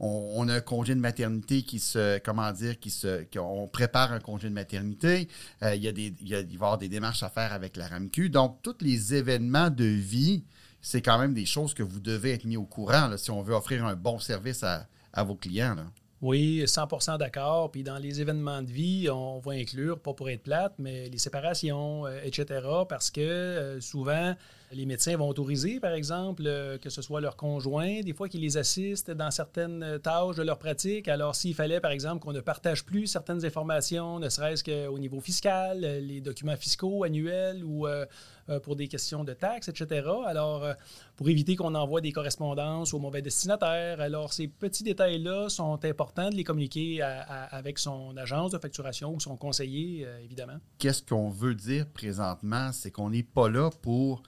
on, 0.00 0.48
a 0.48 0.54
un 0.54 0.60
congé 0.62 0.94
de 0.94 1.00
maternité 1.00 1.64
qui 1.64 1.80
se, 1.80 2.18
comment 2.20 2.50
dire, 2.50 2.80
qui 2.80 2.88
se, 2.88 3.24
qu'on 3.24 3.68
prépare 3.68 4.12
un 4.12 4.20
congé 4.20 4.48
de 4.48 4.54
maternité, 4.54 5.28
euh, 5.62 5.74
il, 5.74 5.82
y 5.82 5.88
a 5.88 5.92
des, 5.92 6.14
il, 6.18 6.28
y 6.28 6.32
va 6.32 6.40
y 6.40 6.54
avoir 6.54 6.78
des 6.78 6.88
démarches 6.88 7.22
à 7.22 7.28
faire 7.28 7.52
avec 7.52 7.76
la 7.76 7.88
RAMQ. 7.88 8.30
Donc, 8.30 8.62
tous 8.62 8.76
les 8.80 9.14
événements 9.14 9.68
de 9.68 9.84
vie, 9.84 10.44
c'est 10.80 11.02
quand 11.02 11.18
même 11.18 11.34
des 11.34 11.44
choses 11.44 11.74
que 11.74 11.82
vous 11.82 12.00
devez 12.00 12.32
être 12.32 12.46
mis 12.46 12.56
au 12.56 12.64
courant 12.64 13.14
si 13.18 13.30
on 13.30 13.42
veut 13.42 13.54
offrir 13.54 13.84
un 13.84 13.96
bon 13.96 14.18
service 14.18 14.62
à, 14.62 14.86
à 15.12 15.24
vos 15.24 15.34
clients. 15.34 15.76
Oui, 16.22 16.62
100 16.66 17.18
d'accord. 17.18 17.72
Puis 17.72 17.82
dans 17.82 17.98
les 17.98 18.20
événements 18.20 18.62
de 18.62 18.70
vie, 18.70 19.10
on 19.10 19.40
va 19.40 19.54
inclure, 19.54 19.98
pas 19.98 20.14
pour 20.14 20.30
être 20.30 20.44
plate, 20.44 20.72
mais 20.78 21.08
les 21.08 21.18
séparations, 21.18 22.06
euh, 22.06 22.20
etc. 22.22 22.64
Parce 22.88 23.10
que 23.10 23.20
euh, 23.20 23.80
souvent, 23.80 24.36
les 24.72 24.86
médecins 24.86 25.16
vont 25.16 25.28
autoriser, 25.28 25.80
par 25.80 25.92
exemple, 25.92 26.42
euh, 26.46 26.78
que 26.78 26.90
ce 26.90 27.02
soit 27.02 27.20
leur 27.20 27.36
conjoint, 27.36 28.00
des 28.00 28.12
fois 28.12 28.28
qu'ils 28.28 28.40
les 28.40 28.56
assistent 28.56 29.10
dans 29.10 29.30
certaines 29.30 29.98
tâches 30.02 30.36
de 30.36 30.42
leur 30.42 30.58
pratique. 30.58 31.08
Alors, 31.08 31.34
s'il 31.34 31.54
fallait, 31.54 31.80
par 31.80 31.90
exemple, 31.90 32.20
qu'on 32.20 32.32
ne 32.32 32.40
partage 32.40 32.84
plus 32.84 33.06
certaines 33.06 33.44
informations, 33.44 34.18
ne 34.18 34.28
serait-ce 34.28 34.64
qu'au 34.64 34.98
niveau 34.98 35.20
fiscal, 35.20 35.80
les 35.80 36.20
documents 36.20 36.56
fiscaux 36.56 37.04
annuels 37.04 37.64
ou 37.64 37.86
euh, 38.48 38.58
pour 38.58 38.74
des 38.74 38.88
questions 38.88 39.22
de 39.22 39.34
taxes, 39.34 39.68
etc. 39.68 40.08
Alors, 40.26 40.64
euh, 40.64 40.74
pour 41.14 41.28
éviter 41.28 41.54
qu'on 41.54 41.76
envoie 41.76 42.00
des 42.00 42.10
correspondances 42.10 42.92
aux 42.92 42.98
mauvais 42.98 43.22
destinataires. 43.22 44.00
Alors, 44.00 44.32
ces 44.32 44.48
petits 44.48 44.82
détails-là 44.82 45.48
sont 45.48 45.84
importants 45.84 46.28
de 46.28 46.34
les 46.34 46.42
communiquer 46.42 47.02
avec 47.02 47.78
son 47.78 48.16
agence 48.16 48.50
de 48.50 48.58
facturation 48.58 49.14
ou 49.14 49.20
son 49.20 49.36
conseiller, 49.36 50.04
euh, 50.06 50.18
évidemment. 50.24 50.56
Qu'est-ce 50.78 51.02
qu'on 51.02 51.28
veut 51.28 51.54
dire 51.54 51.86
présentement? 51.86 52.72
C'est 52.72 52.90
qu'on 52.90 53.10
n'est 53.10 53.22
pas 53.22 53.48
là 53.48 53.70
pour 53.80 54.22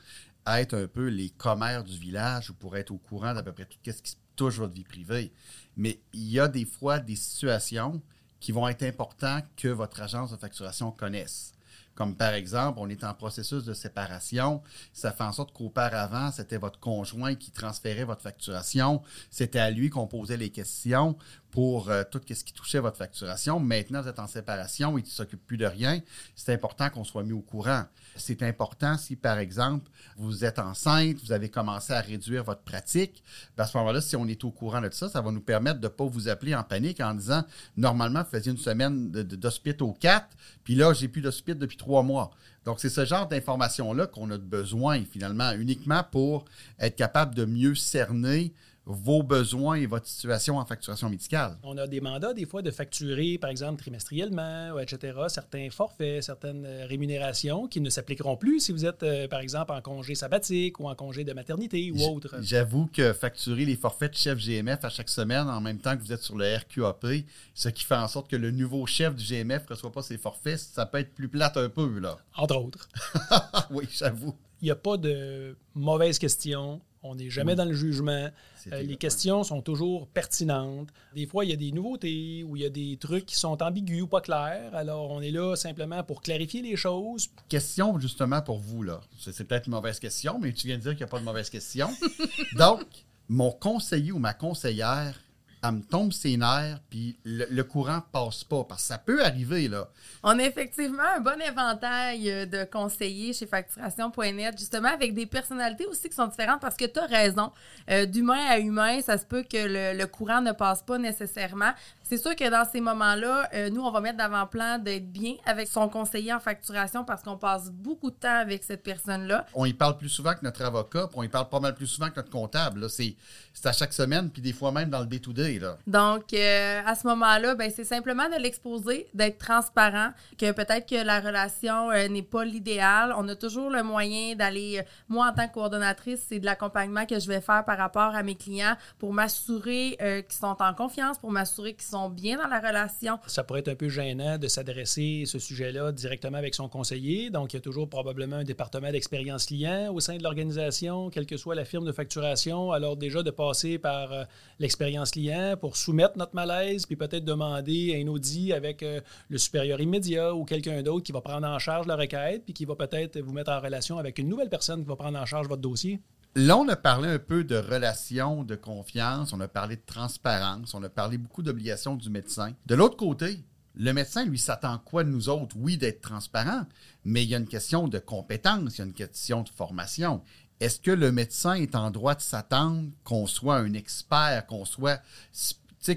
être 0.47 0.75
un 0.75 0.87
peu 0.87 1.09
les 1.09 1.31
commères 1.31 1.85
du 1.85 1.99
village 1.99 2.51
ou 2.51 2.55
pour 2.55 2.77
être 2.77 2.91
au 2.91 2.99
courant 2.99 3.35
d'à 3.35 3.43
peu 3.43 3.53
près 3.53 3.65
tout 3.65 3.79
ce 3.85 4.03
qui 4.03 4.17
touche 4.37 4.59
votre 4.59 4.75
vie 4.75 4.85
privée. 4.85 5.33
Mais 5.77 6.01
il 6.13 6.31
y 6.31 6.41
a 6.41 6.49
des 6.49 6.65
fois 6.65 6.99
des 6.99 7.17
situations 7.17 8.03
qui 8.41 8.53
vont 8.53 8.69
être 8.69 8.83
importantes 8.83 9.45
que 9.57 9.69
votre 9.69 10.03
agence 10.03 10.31
de 10.31 10.37
facturation 10.37 10.91
connaisse. 10.91 11.55
Comme 11.95 12.17
par 12.17 12.35
exemple, 12.35 12.79
on 12.81 12.89
est 12.89 13.05
en 13.05 13.15
processus 13.15 13.65
de 13.65 13.73
séparation. 13.73 14.63
Ça 14.93 15.13
fait 15.13 15.23
en 15.23 15.33
sorte 15.33 15.53
qu'auparavant, 15.53 16.33
c'était 16.33 16.57
votre 16.57 16.81
conjoint 16.81 17.37
qui 17.37 17.53
transférait 17.53 18.05
votre 18.05 18.23
facturation. 18.23 19.01
C'était 19.31 19.61
à 19.61 19.71
lui 19.71 19.91
qu'on 19.91 20.09
posait 20.09 20.37
les 20.37 20.51
questions 20.51 21.17
pour 21.55 21.89
euh, 21.89 22.03
tout 22.11 22.21
ce 22.29 22.43
qui 22.43 22.53
touchait 22.53 22.81
votre 22.81 22.97
facturation. 22.97 23.61
Maintenant, 23.61 24.03
vous 24.03 24.09
êtes 24.09 24.19
en 24.19 24.27
séparation, 24.27 24.99
il 24.99 25.05
ne 25.05 25.09
s'occupe 25.09 25.47
plus 25.47 25.57
de 25.57 25.65
rien. 25.65 26.01
C'est 26.35 26.53
important 26.53 26.91
qu'on 26.91 27.05
soit 27.05 27.23
mis 27.23 27.33
au 27.33 27.43
courant. 27.43 27.85
C'est 28.17 28.43
important 28.43 28.99
si, 28.99 29.15
par 29.15 29.39
exemple, 29.39 29.89
vous 30.17 30.45
êtes 30.45 30.59
enceinte, 30.59 31.19
vous 31.25 31.31
avez 31.31 31.49
commencé 31.49 31.93
à 31.93 32.01
réduire 32.01 32.43
votre 32.43 32.63
pratique. 32.63 33.23
Ben, 33.57 33.63
à 33.63 33.67
ce 33.69 33.77
moment-là, 33.77 34.01
si 34.01 34.17
on 34.17 34.27
est 34.27 34.43
au 34.43 34.51
courant 34.51 34.81
de 34.81 34.91
ça, 34.91 35.09
ça 35.09 35.21
va 35.21 35.31
nous 35.31 35.41
permettre 35.41 35.79
de 35.79 35.87
ne 35.87 35.93
pas 35.93 36.05
vous 36.05 36.29
appeler 36.29 36.57
en 36.57 36.65
panique 36.65 37.01
en 37.01 37.15
disant 37.15 37.45
normalement, 37.77 38.25
vous 38.25 38.31
faisiez 38.31 38.51
une 38.51 38.59
semaine 38.59 39.13
d'hospite 39.13 39.81
au 39.81 39.93
4, 39.93 40.27
puis 40.65 40.75
là, 40.75 40.93
j'ai 40.93 41.07
plus 41.07 41.23
d'hospite 41.23 41.59
depuis 41.59 41.77
trois 41.77 42.03
mois. 42.03 42.33
Donc, 42.65 42.81
c'est 42.81 42.89
ce 42.89 43.05
genre 43.05 43.29
d'informations-là 43.29 44.09
qu'on 44.09 44.29
a 44.33 44.39
besoin, 44.39 45.05
finalement, 45.05 45.53
uniquement 45.53 46.03
pour 46.03 46.47
être 46.81 46.97
capable 46.97 47.37
de 47.37 47.45
mieux 47.45 47.77
cerner 47.77 48.53
vos 48.87 49.23
besoins 49.23 49.77
et 49.77 49.87
votre 49.87 50.07
situation 50.07 50.59
en 50.59 50.65
facturation 50.65 51.09
médicale. 51.09 51.57
On 51.63 51.79
a 51.79 51.87
des 51.87 52.01
mandats, 52.01 52.35
des 52.35 52.45
fois, 52.45 52.61
de 52.61 52.71
facturer, 52.71 53.39
par 53.39 53.51
exemple, 53.51 53.81
trimestriellement, 53.81 54.79
etc., 54.79 55.19
certains 55.29 55.71
forfaits, 55.71 56.23
certaines 56.23 56.67
euh, 56.67 56.87
rémunérations 56.87 57.67
qui 57.67 57.81
ne 57.81 57.89
s'appliqueront 57.89 58.37
plus 58.37 58.61
si 58.61 58.73
vous 58.73 58.85
êtes, 58.85 59.03
euh, 59.03 59.27
par 59.29 59.41
exemple, 59.41 59.73
en 59.73 59.81
congé 59.81 60.15
sabbatique 60.15 60.81
ou 60.81 60.89
en 60.89 60.95
congé 60.95 61.25
de 61.25 61.33
maternité 61.33 61.91
ou 61.91 62.01
autre. 62.03 62.37
J'avoue 62.41 62.87
que 62.87 63.13
facturer 63.13 63.65
les 63.65 63.77
forfaits 63.77 64.13
de 64.13 64.17
chef 64.17 64.39
GMF 64.39 64.85
à 64.85 64.91
chaque 64.91 65.09
semaine 65.09 65.49
en 65.49 65.61
même 65.61 65.79
temps 65.79 65.97
que 65.97 66.03
vous 66.03 66.13
êtes 66.13 66.23
sur 66.23 66.37
le 66.37 66.57
RQAP, 66.57 67.07
ce 67.55 67.69
qui 67.69 67.85
fait 67.85 67.95
en 67.95 68.09
sorte 68.09 68.29
que 68.29 68.37
le 68.37 68.51
nouveau 68.51 68.87
chef 68.87 69.15
du 69.15 69.25
GMF 69.25 69.65
ne 69.69 69.75
reçoit 69.75 69.93
pas 69.93 70.03
ses 70.03 70.19
forfaits, 70.19 70.59
ça 70.59 70.85
peut 70.85 70.99
être 70.99 71.15
plus 71.15 71.29
plate 71.29 71.57
un 71.57 71.69
peu, 71.69 71.99
là. 71.99 72.19
Entre 72.37 72.57
autres. 72.57 72.89
oui, 73.71 73.87
j'avoue. 73.91 74.35
Il 74.61 74.67
n'y 74.67 74.71
a 74.71 74.77
pas 74.77 74.97
de 74.97 75.57
mauvaises 75.75 76.19
questions. 76.19 76.81
On 77.07 77.15
n'est 77.17 77.29
jamais 77.29 77.55
dans 77.55 77.67
le 77.67 77.75
jugement. 77.75 78.31
Euh, 78.73 78.83
les 78.83 78.97
questions 78.97 79.45
sont 79.45 79.61
toujours 79.61 80.09
pertinentes. 80.09 80.89
Des 81.15 81.27
fois, 81.27 81.45
il 81.45 81.51
y 81.51 81.53
a 81.53 81.57
des 81.57 81.71
nouveautés 81.71 82.43
ou 82.45 82.57
il 82.57 82.63
y 82.63 82.65
a 82.65 82.71
des 82.71 82.97
trucs 82.99 83.27
qui 83.27 83.37
sont 83.37 83.63
ambigus 83.63 84.03
ou 84.03 84.07
pas 84.07 84.23
clairs. 84.23 84.75
Alors, 84.75 85.11
on 85.11 85.21
est 85.21 85.31
là 85.31 85.55
simplement 85.55 86.03
pour 86.03 86.23
clarifier 86.23 86.63
les 86.63 86.77
choses. 86.77 87.29
Question 87.51 87.99
justement 87.99 88.41
pour 88.41 88.59
vous, 88.59 88.83
là. 88.83 89.03
C'est 89.19 89.45
peut-être 89.47 89.67
une 89.67 89.75
mauvaise 89.75 90.01
question, 90.01 90.39
mais 90.41 90.55
tu 90.55 90.67
viens 90.67 90.79
de 90.79 90.83
dire 90.83 90.93
qu'il 90.93 91.01
n'y 91.01 91.05
a 91.05 91.09
pas 91.09 91.21
de 91.21 91.25
mauvaise 91.25 91.51
question. 91.51 91.91
Donc, 92.57 92.87
mon 93.29 93.53
conseiller 93.53 94.11
ou 94.11 94.19
ma 94.19 94.33
conseillère 94.33 95.21
elle 95.65 95.73
me 95.73 95.83
tombe 95.83 96.13
ses 96.13 96.37
nerfs, 96.37 96.79
puis 96.91 97.17
le, 97.25 97.63
courant 97.63 98.03
passe 98.13 98.45
pas, 98.45 98.65
parce 98.65 98.83
que 98.83 98.89
ça 98.89 98.99
peut 98.99 99.25
arriver, 99.25 99.69
là. 99.69 99.89
On 100.23 100.39
a 100.39 100.43
effectivement 100.43 101.03
un 101.17 101.21
bon 101.21 101.41
éventail 101.41 102.31
euh, 102.31 102.47
de 102.47 102.65
conseillers 102.65 103.33
chez 103.33 103.47
facturation.net, 103.47 104.59
justement, 104.59 104.89
avec 104.89 105.15
des 105.15 105.25
personnalités 105.27 105.87
aussi 105.87 106.09
qui 106.09 106.15
sont 106.15 106.27
différentes, 106.27 106.61
parce 106.61 106.77
que 106.77 106.85
tu 106.85 106.99
as 106.99 107.07
raison. 107.07 107.51
Euh, 107.91 108.05
d'humain 108.05 108.45
à 108.49 108.59
humain, 108.59 109.01
ça 109.01 109.17
se 109.17 109.25
peut 109.25 109.43
que 109.43 109.97
le, 109.97 110.05
courant 110.07 110.43
ne 110.43 110.53
passe 110.53 110.83
pas 110.83 110.99
nécessairement. 110.99 111.73
C'est 112.07 112.19
sûr 112.19 112.37
que 112.37 112.51
dans 112.51 112.67
ces 112.71 112.83
moments-là, 112.83 113.49
euh, 113.55 113.71
nous, 113.71 113.81
on 113.81 113.91
va 113.91 114.03
mettre 114.03 114.19
d'avant-plan 114.19 114.79
d'être 114.79 115.11
bien 115.11 115.37
avec 115.47 115.69
son 115.69 115.89
conseiller 115.89 116.35
en 116.35 116.39
facturation 116.39 117.03
parce 117.03 117.23
qu'on 117.23 117.39
passe 117.39 117.71
beaucoup 117.71 118.11
de 118.11 118.17
temps 118.17 118.41
avec 118.41 118.63
cette 118.63 118.83
personne-là. 118.83 119.47
On 119.55 119.65
y 119.65 119.73
parle 119.73 119.97
plus 119.97 120.11
souvent 120.11 120.35
que 120.35 120.41
notre 120.43 120.63
avocat, 120.63 121.07
puis 121.07 121.17
on 121.19 121.23
y 121.23 121.29
parle 121.29 121.49
pas 121.49 121.61
mal 121.61 121.75
plus 121.75 121.87
souvent 121.87 122.11
que 122.11 122.17
notre 122.17 122.29
comptable. 122.29 122.91
C'est 122.91 123.17
à 123.65 123.73
chaque 123.73 123.95
semaine, 123.95 124.29
puis 124.29 124.43
des 124.43 124.53
fois 124.53 124.71
même 124.71 124.91
dans 124.91 125.01
le 125.01 125.07
day-to-day. 125.07 125.61
Donc, 125.87 126.35
euh, 126.35 126.83
à 126.85 126.95
ce 126.95 127.07
moment-là, 127.07 127.55
ben, 127.55 127.73
c'est 127.75 127.85
simplement 127.85 128.29
de 128.29 128.39
l'exposer, 128.39 129.09
d'être 129.15 129.39
transparent, 129.39 130.11
que 130.37 130.53
peut-être 130.53 130.87
que 130.87 131.03
la 131.03 131.21
relation 131.21 131.91
euh, 131.91 132.09
n'est 132.09 132.23
pas 132.23 132.45
l'idéal. 132.45 133.15
On 133.17 133.27
a 133.29 133.35
toujours 133.35 133.71
le 133.71 133.83
moyen 133.83 134.37
d'aller, 134.37 134.83
moi 135.09 135.31
en 135.31 135.33
tant 135.33 135.49
que 135.49 135.55
coordonnatrice, 135.55 136.21
c'est 136.29 136.39
de 136.39 136.45
l'accompagnement 136.45 137.07
que 137.07 137.19
je 137.19 137.29
vais 137.29 137.41
faire 137.41 137.65
par 137.65 137.79
rapport 137.79 138.15
à 138.15 138.23
mes 138.23 138.35
clients 138.35 138.77
pour 138.99 139.15
m'assurer 139.15 139.97
qu'ils 140.29 140.39
sont 140.39 140.57
en 140.61 140.75
confiance, 140.75 141.19
pour 141.19 141.31
m'assurer 141.31 141.73
qu'ils 141.73 141.85
sont 141.85 141.94
bien 142.11 142.39
dans 142.39 142.49
la 142.49 142.61
relation. 142.61 143.19
Ça 143.27 143.45
pourrait 143.45 143.61
être 143.61 143.69
un 143.69 143.75
peu 143.75 143.89
gênant 143.89 144.39
de 144.39 144.49
s'adresser 144.49 145.25
ce 145.27 145.39
sujet-là 145.39 145.93
directement 145.93 146.39
avec 146.39 146.55
son 146.55 146.69
conseiller. 146.69 147.31
Donc, 147.31 147.53
il 147.53 147.57
y 147.57 147.59
a 147.59 147.63
toujours 147.63 147.89
probablement 147.89 148.37
un 148.37 148.45
département 148.45 148.91
d'expérience 148.91 149.47
client 149.47 149.93
au 149.93 150.01
sein 150.01 150.17
de 150.17 150.23
l'organisation, 150.23 151.11
quelle 151.11 151.27
que 151.27 151.37
soit 151.37 151.55
la 151.55 151.65
firme 151.65 151.85
de 151.85 151.93
facturation. 151.93 152.73
Alors, 152.73 152.97
déjà, 152.97 153.23
de 153.23 153.31
passer 153.31 153.79
par 153.79 154.27
l'expérience 154.59 155.11
client, 155.11 155.57
pour 155.61 155.77
soumettre 155.77 156.19
notre 156.19 156.35
malaise, 156.35 156.87
puis 156.87 156.97
peut-être 156.97 157.25
demander 157.25 158.01
un 158.03 158.09
audit 158.09 158.53
avec 158.53 158.83
euh, 158.83 159.01
le 159.29 159.39
supérieur 159.39 159.81
immédiat 159.81 160.35
ou 160.35 160.45
quelqu'un 160.45 160.83
d'autre 160.83 161.05
qui 161.05 161.13
va 161.13 161.21
prendre 161.21 161.47
en 161.47 161.59
charge 161.59 161.87
la 161.87 161.97
requête, 161.97 162.45
puis 162.45 162.55
qui 162.55 162.65
va 162.65 162.75
peut-être 162.75 163.21
vous 163.21 163.33
mettre 163.33 163.51
en 163.51 163.61
relation 163.61 163.99
avec 163.99 164.19
une 164.19 164.29
nouvelle 164.29 164.49
personne 164.49 164.83
qui 164.83 164.89
va 164.89 164.97
prendre 164.97 165.19
en 165.19 165.27
charge 165.27 165.49
votre 165.49 165.63
dossier. 165.63 166.01
Là, 166.37 166.57
on 166.57 166.69
a 166.69 166.77
parlé 166.77 167.09
un 167.09 167.19
peu 167.19 167.45
de 167.45 167.57
relations, 167.57 168.43
de 168.43 168.57
confiance, 168.57 169.33
on 169.33 169.41
a 169.41 169.49
parlé 169.49 169.77
de 169.77 169.83
transparence, 169.87 170.75
on 170.75 170.83
a 170.83 170.89
parlé 170.89 171.17
beaucoup 171.17 171.43
d'obligations 171.43 171.95
du 171.95 172.11
médecin. 172.11 172.53
De 172.67 172.75
l'autre 172.75 172.97
côté, 172.97 173.45
le 173.77 173.93
médecin, 173.93 174.25
lui, 174.25 174.39
s'attend 174.39 174.79
quoi 174.79 175.05
de 175.05 175.11
nous 175.11 175.29
autres? 175.29 175.57
Oui, 175.59 175.77
d'être 175.79 176.01
transparent, 176.01 176.67
mais 177.05 177.23
il 177.23 177.29
y 177.29 177.35
a 177.35 177.39
une 177.39 177.47
question 177.47 177.87
de 177.87 177.99
compétence, 177.99 178.77
il 178.77 178.79
y 178.79 178.83
a 178.83 178.85
une 178.85 178.95
question 178.95 179.43
de 179.43 179.49
formation 179.49 180.23
est-ce 180.61 180.81
que 180.81 180.91
le 180.91 181.13
médecin 181.13 181.55
est 181.55 181.75
en 181.75 181.91
droit 181.91 182.15
de 182.15 182.21
s'attendre 182.21 182.89
qu'on 183.03 183.27
soit 183.27 183.57
un 183.57 183.73
expert, 183.75 184.47
qu'on 184.47 184.65
soit, 184.65 185.03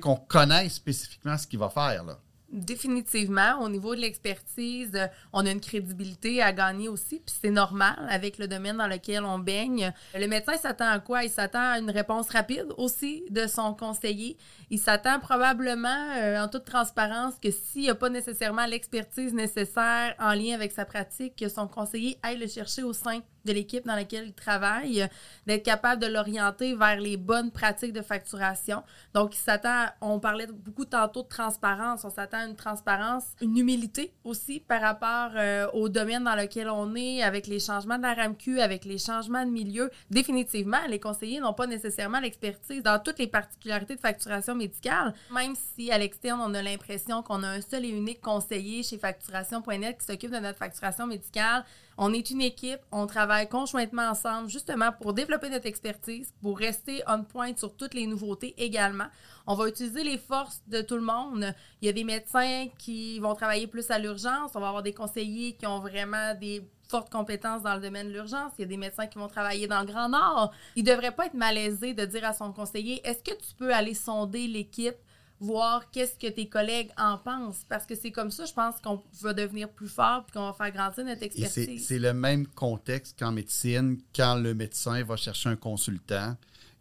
qu'on 0.01 0.15
connaisse 0.15 0.73
spécifiquement 0.73 1.37
ce 1.37 1.47
qu'il 1.47 1.59
va 1.59 1.69
faire? 1.69 2.03
Là? 2.03 2.19
Définitivement, 2.49 3.59
au 3.61 3.67
niveau 3.67 3.93
de 3.93 3.99
l'expertise, 3.99 4.91
euh, 4.95 5.07
on 5.33 5.45
a 5.45 5.51
une 5.51 5.59
crédibilité 5.59 6.41
à 6.41 6.53
gagner 6.53 6.87
aussi, 6.87 7.19
puis 7.19 7.35
c'est 7.41 7.51
normal 7.51 7.95
avec 8.09 8.37
le 8.37 8.47
domaine 8.47 8.77
dans 8.77 8.87
lequel 8.87 9.25
on 9.25 9.37
baigne. 9.37 9.91
Le 10.17 10.27
médecin 10.27 10.55
s'attend 10.55 10.89
à 10.89 10.99
quoi? 10.99 11.25
Il 11.25 11.29
s'attend 11.29 11.71
à 11.71 11.79
une 11.79 11.91
réponse 11.91 12.29
rapide 12.29 12.67
aussi 12.77 13.25
de 13.29 13.47
son 13.47 13.73
conseiller. 13.73 14.37
Il 14.69 14.79
s'attend 14.79 15.19
probablement, 15.19 16.11
euh, 16.15 16.41
en 16.41 16.47
toute 16.47 16.63
transparence, 16.63 17.33
que 17.41 17.51
s'il 17.51 17.81
n'y 17.81 17.89
a 17.89 17.95
pas 17.95 18.09
nécessairement 18.09 18.65
l'expertise 18.65 19.33
nécessaire 19.33 20.15
en 20.17 20.33
lien 20.33 20.55
avec 20.55 20.71
sa 20.71 20.85
pratique, 20.85 21.35
que 21.35 21.49
son 21.49 21.67
conseiller 21.67 22.17
aille 22.23 22.37
le 22.37 22.47
chercher 22.47 22.83
au 22.83 22.93
sein 22.93 23.19
de 23.47 23.53
l'équipe 23.53 23.85
dans 23.85 23.95
laquelle 23.95 24.27
il 24.27 24.33
travaille, 24.33 25.07
d'être 25.47 25.63
capable 25.63 26.01
de 26.01 26.07
l'orienter 26.07 26.75
vers 26.75 26.99
les 26.99 27.17
bonnes 27.17 27.51
pratiques 27.51 27.93
de 27.93 28.01
facturation. 28.01 28.83
Donc, 29.13 29.35
il 29.35 29.39
s'attend, 29.39 29.85
on 30.01 30.19
parlait 30.19 30.47
beaucoup 30.47 30.85
tantôt 30.85 31.23
de 31.23 31.27
transparence, 31.27 32.03
on 32.03 32.09
s'attend 32.09 32.39
à 32.39 32.45
une 32.45 32.55
transparence, 32.55 33.23
une 33.41 33.57
humilité 33.57 34.13
aussi 34.23 34.59
par 34.59 34.81
rapport 34.81 35.31
euh, 35.35 35.67
au 35.73 35.89
domaine 35.89 36.23
dans 36.23 36.35
lequel 36.35 36.69
on 36.69 36.93
est, 36.95 37.23
avec 37.23 37.47
les 37.47 37.59
changements 37.59 37.97
de 37.97 38.03
la 38.03 38.13
RAMQ, 38.13 38.59
avec 38.59 38.85
les 38.85 38.97
changements 38.97 39.45
de 39.45 39.51
milieu. 39.51 39.89
Définitivement, 40.11 40.85
les 40.89 40.99
conseillers 40.99 41.39
n'ont 41.39 41.53
pas 41.53 41.67
nécessairement 41.67 42.19
l'expertise 42.19 42.83
dans 42.83 42.99
toutes 42.99 43.19
les 43.19 43.27
particularités 43.27 43.95
de 43.95 44.01
facturation 44.01 44.55
médicale, 44.55 45.13
même 45.33 45.53
si 45.55 45.91
à 45.91 45.97
l'externe, 45.97 46.41
on 46.43 46.53
a 46.53 46.61
l'impression 46.61 47.23
qu'on 47.23 47.43
a 47.43 47.47
un 47.47 47.61
seul 47.61 47.85
et 47.85 47.89
unique 47.89 48.21
conseiller 48.21 48.83
chez 48.83 48.97
facturation.net 48.97 49.97
qui 49.99 50.05
s'occupe 50.05 50.31
de 50.31 50.39
notre 50.39 50.57
facturation 50.57 51.07
médicale 51.07 51.63
on 51.97 52.13
est 52.13 52.29
une 52.29 52.41
équipe, 52.41 52.79
on 52.91 53.07
travaille 53.07 53.49
conjointement 53.49 54.09
ensemble 54.09 54.49
justement 54.49 54.91
pour 54.91 55.13
développer 55.13 55.49
notre 55.49 55.65
expertise, 55.65 56.33
pour 56.41 56.57
rester 56.57 57.01
on 57.07 57.23
point 57.23 57.55
sur 57.55 57.75
toutes 57.75 57.93
les 57.93 58.05
nouveautés 58.05 58.53
également. 58.57 59.07
On 59.47 59.55
va 59.55 59.67
utiliser 59.67 60.03
les 60.03 60.17
forces 60.17 60.61
de 60.67 60.81
tout 60.81 60.95
le 60.95 61.01
monde. 61.01 61.53
Il 61.81 61.85
y 61.85 61.89
a 61.89 61.93
des 61.93 62.03
médecins 62.03 62.67
qui 62.77 63.19
vont 63.19 63.33
travailler 63.33 63.67
plus 63.67 63.89
à 63.89 63.97
l'urgence, 63.97 64.51
on 64.55 64.59
va 64.59 64.67
avoir 64.67 64.83
des 64.83 64.93
conseillers 64.93 65.53
qui 65.53 65.65
ont 65.65 65.79
vraiment 65.79 66.35
des 66.35 66.67
fortes 66.87 67.11
compétences 67.11 67.63
dans 67.63 67.75
le 67.75 67.81
domaine 67.81 68.07
de 68.07 68.13
l'urgence. 68.13 68.53
Il 68.57 68.61
y 68.61 68.65
a 68.65 68.67
des 68.67 68.77
médecins 68.77 69.07
qui 69.07 69.17
vont 69.17 69.27
travailler 69.27 69.67
dans 69.67 69.81
le 69.81 69.85
Grand 69.85 70.09
Nord. 70.09 70.53
Il 70.75 70.83
ne 70.83 70.89
devrait 70.89 71.11
pas 71.11 71.25
être 71.25 71.33
malaisé 71.33 71.93
de 71.93 72.05
dire 72.05 72.25
à 72.25 72.33
son 72.33 72.53
conseiller, 72.53 73.05
est-ce 73.05 73.23
que 73.23 73.35
tu 73.35 73.55
peux 73.57 73.73
aller 73.73 73.93
sonder 73.93 74.47
l'équipe 74.47 74.95
voir 75.39 75.89
qu'est-ce 75.91 76.17
que 76.17 76.31
tes 76.31 76.47
collègues 76.47 76.89
en 76.97 77.17
pensent. 77.17 77.65
Parce 77.69 77.85
que 77.85 77.95
c'est 77.95 78.11
comme 78.11 78.31
ça, 78.31 78.45
je 78.45 78.53
pense 78.53 78.79
qu'on 78.81 79.03
va 79.21 79.33
devenir 79.33 79.69
plus 79.69 79.87
fort 79.87 80.25
et 80.27 80.31
qu'on 80.31 80.51
va 80.51 80.53
faire 80.53 80.71
grandir 80.71 81.05
notre 81.05 81.23
expertise. 81.23 81.85
C'est 81.85 81.99
le 81.99 82.13
même 82.13 82.47
contexte 82.47 83.17
qu'en 83.19 83.31
médecine, 83.31 84.01
quand 84.15 84.35
le 84.35 84.53
médecin 84.53 85.03
va 85.03 85.15
chercher 85.15 85.49
un 85.49 85.55
consultant, 85.55 86.35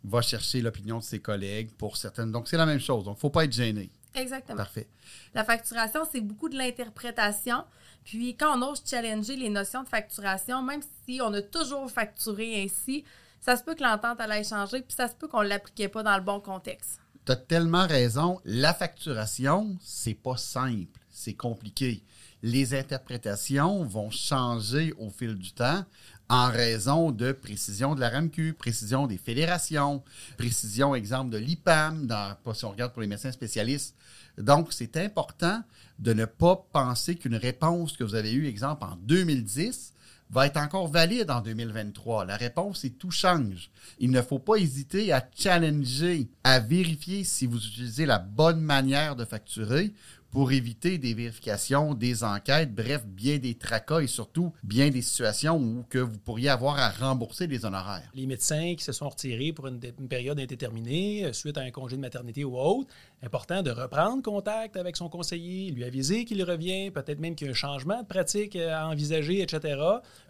va 0.05 0.23
chercher 0.23 0.61
l'opinion 0.61 0.99
de 0.99 1.05
ses 1.05 1.21
collègues 1.21 1.71
pour 1.73 1.97
certaines. 1.97 2.33
Donc, 2.33 2.49
c'est 2.49 2.57
la 2.57 2.67
même 2.67 2.81
chose. 2.81 3.05
Donc, 3.05 3.15
il 3.15 3.19
ne 3.19 3.21
faut 3.21 3.31
pas 3.31 3.45
être 3.45 3.53
gêné. 3.53 3.91
Exactement. 4.15 4.57
Parfait. 4.57 4.89
La 5.35 5.45
facturation, 5.45 6.01
c'est 6.11 6.21
beaucoup 6.21 6.49
de 6.49 6.57
l'interprétation. 6.57 7.65
Puis, 8.05 8.37
quand 8.37 8.59
on 8.59 8.71
ose 8.71 8.83
challenger 8.87 9.37
les 9.37 9.51
notions 9.51 9.83
de 9.83 9.89
facturation, 9.89 10.63
même 10.63 10.81
si 11.05 11.21
on 11.21 11.33
a 11.35 11.43
toujours 11.43 11.91
facturé 11.91 12.63
ainsi, 12.63 13.05
ça 13.41 13.57
se 13.57 13.65
peut 13.65 13.75
que 13.75 13.83
l'entente 13.83 14.21
allait 14.21 14.45
changer, 14.45 14.81
puis 14.81 14.95
ça 14.97 15.09
se 15.09 15.15
peut 15.15 15.29
qu'on 15.29 15.43
ne 15.43 15.49
l'appliquait 15.49 15.89
pas 15.89 16.03
dans 16.03 16.17
le 16.17 16.23
bon 16.23 16.41
contexte 16.41 17.01
tu 17.27 17.33
as 17.33 17.37
tellement 17.37 17.87
raison. 17.87 18.41
La 18.45 18.73
facturation, 18.73 19.77
c'est 19.83 20.15
pas 20.15 20.37
simple, 20.37 21.01
c'est 21.11 21.35
compliqué. 21.35 22.03
Les 22.43 22.75
interprétations 22.75 23.85
vont 23.85 24.11
changer 24.11 24.95
au 24.99 25.11
fil 25.11 25.35
du 25.35 25.53
temps 25.53 25.85
en 26.29 26.51
raison 26.51 27.11
de 27.11 27.33
précision 27.33 27.95
de 27.95 28.01
la 28.01 28.11
RAMQ, 28.11 28.55
précision 28.55 29.07
des 29.07 29.19
fédérations, 29.19 30.03
précision, 30.37 30.95
exemple, 30.95 31.31
de 31.31 31.39
l'IPAM, 31.39 32.07
dans, 32.07 32.37
si 32.53 32.65
on 32.65 32.71
regarde 32.71 32.93
pour 32.93 33.03
les 33.03 33.09
médecins 33.09 33.33
spécialistes. 33.33 33.95
Donc, 34.39 34.73
c'est 34.73 34.97
important 34.97 35.63
de 35.99 36.13
ne 36.13 36.25
pas 36.25 36.67
penser 36.73 37.17
qu'une 37.17 37.37
réponse 37.37 37.97
que 37.97 38.05
vous 38.05 38.15
avez 38.15 38.33
eue, 38.33 38.47
exemple, 38.47 38.85
en 38.85 38.97
2010, 38.97 39.93
va 40.31 40.47
être 40.47 40.57
encore 40.57 40.89
valide 40.89 41.31
en 41.31 41.41
2023? 41.41 42.25
La 42.25 42.37
réponse 42.37 42.85
est 42.85 42.99
tout 42.99 43.11
change. 43.11 43.71
Il 43.99 44.11
ne 44.11 44.23
faut 44.23 44.39
pas 44.39 44.57
hésiter 44.57 45.13
à 45.13 45.27
challenger, 45.37 46.29
à 46.45 46.61
vérifier 46.61 47.25
si 47.25 47.47
vous 47.47 47.59
utilisez 47.59 48.07
la 48.07 48.19
bonne 48.19 48.61
manière 48.61 49.17
de 49.17 49.25
facturer 49.25 49.93
pour 50.31 50.53
éviter 50.53 50.99
des 50.99 51.15
vérifications, 51.15 51.95
des 51.95 52.25
enquêtes, 52.25 52.75
bref, 52.75 53.05
bien 53.07 53.39
des 53.39 53.55
tracas 53.55 54.01
et 54.01 54.07
surtout 54.07 54.53
bien 54.63 54.91
des 54.91 55.03
situations 55.03 55.57
où 55.57 55.85
que 55.89 55.99
vous 55.99 56.19
pourriez 56.19 56.49
avoir 56.49 56.79
à 56.79 56.91
rembourser 56.91 57.47
des 57.47 57.65
honoraires. 57.65 58.11
Les 58.15 58.27
médecins 58.27 58.75
qui 58.77 58.85
se 58.85 58.93
sont 58.93 59.09
retirés 59.09 59.53
pour 59.53 59.67
une, 59.67 59.81
une 59.99 60.09
période 60.09 60.39
indéterminée 60.39 61.25
euh, 61.25 61.33
suite 61.33 61.59
à 61.59 61.63
un 61.63 61.71
congé 61.71 61.97
de 61.97 62.01
maternité 62.01 62.45
ou 62.45 62.59
autre, 62.59 62.89
important 63.23 63.63
de 63.63 63.71
reprendre 63.71 64.23
contact 64.23 64.77
avec 64.77 64.97
son 64.97 65.09
conseiller, 65.09 65.71
lui 65.71 65.85
aviser 65.85 66.25
qu'il 66.25 66.43
revient, 66.43 66.91
peut-être 66.91 67.19
même 67.19 67.35
qu'il 67.35 67.47
y 67.47 67.51
a 67.51 67.53
un 67.53 67.55
changement 67.55 68.03
de 68.03 68.07
pratique 68.07 68.57
à 68.57 68.87
envisager, 68.89 69.43
etc. 69.43 69.81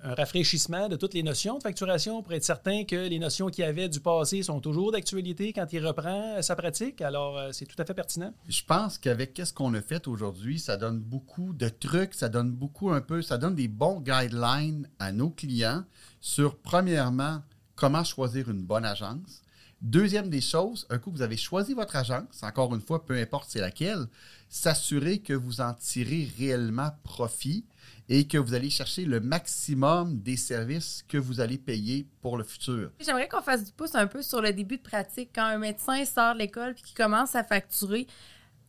Un 0.02 0.14
rafraîchissement 0.14 0.88
de 0.88 0.96
toutes 0.96 1.14
les 1.14 1.22
notions 1.22 1.58
de 1.58 1.62
facturation 1.62 2.22
pour 2.22 2.32
être 2.32 2.44
certain 2.44 2.84
que 2.84 3.08
les 3.08 3.18
notions 3.18 3.48
qu'il 3.48 3.64
y 3.64 3.66
avait 3.66 3.88
du 3.88 4.00
passé 4.00 4.42
sont 4.42 4.60
toujours 4.60 4.92
d'actualité 4.92 5.52
quand 5.52 5.66
il 5.72 5.86
reprend 5.86 6.40
sa 6.42 6.56
pratique. 6.56 7.00
Alors, 7.00 7.38
euh, 7.38 7.48
c'est 7.52 7.66
tout 7.66 7.80
à 7.80 7.84
fait 7.84 7.94
pertinent. 7.94 8.32
Je 8.48 8.62
pense 8.62 8.98
qu'avec 8.98 9.34
qu'est-ce 9.34 9.52
qu'on 9.52 9.74
a 9.74 9.82
fait 9.86 10.08
aujourd'hui, 10.08 10.58
ça 10.58 10.76
donne 10.76 11.00
beaucoup 11.00 11.52
de 11.52 11.68
trucs, 11.68 12.14
ça 12.14 12.28
donne 12.28 12.50
beaucoup 12.50 12.90
un 12.90 13.00
peu, 13.00 13.22
ça 13.22 13.38
donne 13.38 13.54
des 13.54 13.68
bons 13.68 14.00
guidelines 14.00 14.88
à 14.98 15.12
nos 15.12 15.30
clients 15.30 15.84
sur, 16.20 16.56
premièrement, 16.58 17.42
comment 17.76 18.04
choisir 18.04 18.50
une 18.50 18.62
bonne 18.62 18.84
agence. 18.84 19.42
Deuxième 19.82 20.30
des 20.30 20.40
choses, 20.40 20.86
un 20.90 20.98
coup 20.98 21.10
que 21.10 21.16
vous 21.16 21.22
avez 21.22 21.36
choisi 21.36 21.74
votre 21.74 21.96
agence, 21.96 22.42
encore 22.42 22.74
une 22.74 22.80
fois, 22.80 23.04
peu 23.04 23.14
importe 23.14 23.50
c'est 23.50 23.60
laquelle, 23.60 24.06
s'assurer 24.48 25.18
que 25.18 25.34
vous 25.34 25.60
en 25.60 25.74
tirez 25.74 26.30
réellement 26.38 26.90
profit 27.04 27.64
et 28.08 28.26
que 28.26 28.38
vous 28.38 28.54
allez 28.54 28.70
chercher 28.70 29.04
le 29.04 29.20
maximum 29.20 30.18
des 30.20 30.36
services 30.36 31.04
que 31.06 31.18
vous 31.18 31.40
allez 31.40 31.58
payer 31.58 32.06
pour 32.22 32.38
le 32.38 32.44
futur. 32.44 32.90
J'aimerais 33.00 33.28
qu'on 33.28 33.42
fasse 33.42 33.64
du 33.64 33.72
pouce 33.72 33.94
un 33.94 34.06
peu 34.06 34.22
sur 34.22 34.40
le 34.40 34.52
début 34.52 34.78
de 34.78 34.82
pratique. 34.82 35.30
Quand 35.34 35.44
un 35.44 35.58
médecin 35.58 36.04
sort 36.04 36.34
de 36.34 36.38
l'école 36.38 36.70
et 36.70 36.82
qu'il 36.82 36.96
commence 36.96 37.34
à 37.34 37.44
facturer, 37.44 38.06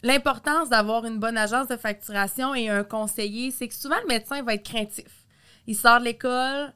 l'importance 0.04 0.70
d'avoir 0.70 1.06
une 1.06 1.20
bonne 1.20 1.38
agence 1.38 1.68
de 1.68 1.78
facturation 1.78 2.54
et 2.56 2.70
un 2.70 2.84
conseiller, 2.84 3.52
c'est 3.52 3.68
que 3.68 3.76
souvent 3.76 4.00
le 4.02 4.08
médecin 4.08 4.42
va 4.44 4.54
être 4.54 4.70
craintif. 4.70 5.26
Il 5.66 5.76
sort 5.76 6.00
de 6.00 6.06
l'école, 6.06 6.74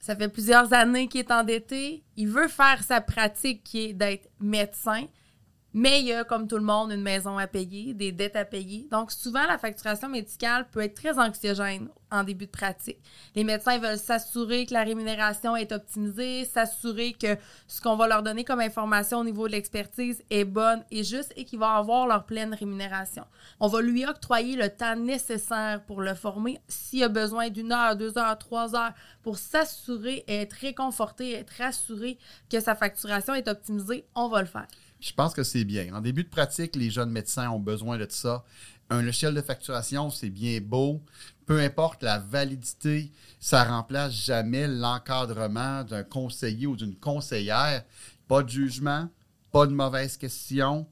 ça 0.00 0.16
fait 0.16 0.28
plusieurs 0.28 0.72
années 0.72 1.08
qu'il 1.08 1.20
est 1.20 1.30
endetté, 1.30 2.02
il 2.16 2.28
veut 2.28 2.48
faire 2.48 2.82
sa 2.82 3.00
pratique 3.00 3.62
qui 3.62 3.86
est 3.86 3.92
d'être 3.92 4.28
médecin, 4.40 5.06
mais 5.74 6.00
il 6.00 6.06
y 6.06 6.12
a, 6.12 6.24
comme 6.24 6.46
tout 6.46 6.56
le 6.56 6.64
monde, 6.64 6.92
une 6.92 7.02
maison 7.02 7.38
à 7.38 7.46
payer, 7.46 7.94
des 7.94 8.12
dettes 8.12 8.36
à 8.36 8.44
payer. 8.44 8.88
Donc, 8.90 9.10
souvent, 9.10 9.46
la 9.46 9.58
facturation 9.58 10.08
médicale 10.08 10.68
peut 10.70 10.80
être 10.80 10.94
très 10.94 11.18
anxiogène 11.18 11.88
en 12.10 12.24
début 12.24 12.46
de 12.46 12.50
pratique. 12.50 12.98
Les 13.34 13.42
médecins 13.42 13.78
veulent 13.78 13.98
s'assurer 13.98 14.66
que 14.66 14.74
la 14.74 14.82
rémunération 14.82 15.56
est 15.56 15.72
optimisée, 15.72 16.44
s'assurer 16.44 17.14
que 17.14 17.38
ce 17.66 17.80
qu'on 17.80 17.96
va 17.96 18.06
leur 18.06 18.22
donner 18.22 18.44
comme 18.44 18.60
information 18.60 19.20
au 19.20 19.24
niveau 19.24 19.46
de 19.46 19.52
l'expertise 19.52 20.22
est 20.28 20.44
bonne 20.44 20.84
et 20.90 21.04
juste 21.04 21.32
et 21.36 21.44
qu'ils 21.44 21.58
vont 21.58 21.66
avoir 21.66 22.06
leur 22.06 22.26
pleine 22.26 22.52
rémunération. 22.54 23.24
On 23.60 23.68
va 23.68 23.80
lui 23.80 24.04
octroyer 24.04 24.56
le 24.56 24.68
temps 24.68 24.96
nécessaire 24.96 25.82
pour 25.86 26.02
le 26.02 26.14
former 26.14 26.60
s'il 26.68 27.02
a 27.02 27.08
besoin 27.08 27.48
d'une 27.48 27.72
heure, 27.72 27.96
deux 27.96 28.18
heures, 28.18 28.38
trois 28.38 28.76
heures 28.76 28.92
pour 29.22 29.38
s'assurer 29.38 30.24
et 30.26 30.42
être 30.42 30.54
réconforté, 30.54 31.32
être 31.32 31.54
rassuré 31.58 32.18
que 32.50 32.60
sa 32.60 32.74
facturation 32.74 33.34
est 33.34 33.48
optimisée, 33.48 34.04
on 34.14 34.28
va 34.28 34.40
le 34.42 34.46
faire. 34.46 34.66
Je 35.02 35.12
pense 35.12 35.34
que 35.34 35.42
c'est 35.42 35.64
bien. 35.64 35.92
En 35.94 36.00
début 36.00 36.22
de 36.22 36.28
pratique, 36.28 36.76
les 36.76 36.88
jeunes 36.88 37.10
médecins 37.10 37.50
ont 37.50 37.58
besoin 37.58 37.98
de 37.98 38.06
ça. 38.08 38.44
Un 38.88 39.02
logiciel 39.02 39.34
de 39.34 39.40
facturation, 39.40 40.10
c'est 40.10 40.30
bien 40.30 40.60
beau. 40.60 41.02
Peu 41.44 41.58
importe 41.58 42.04
la 42.04 42.20
validité, 42.20 43.10
ça 43.40 43.64
remplace 43.64 44.12
jamais 44.12 44.68
l'encadrement 44.68 45.82
d'un 45.82 46.04
conseiller 46.04 46.68
ou 46.68 46.76
d'une 46.76 46.94
conseillère. 46.94 47.84
Pas 48.28 48.44
de 48.44 48.48
jugement, 48.48 49.08
pas 49.50 49.66
de 49.66 49.72
mauvaises 49.72 50.16
questions. 50.16 50.86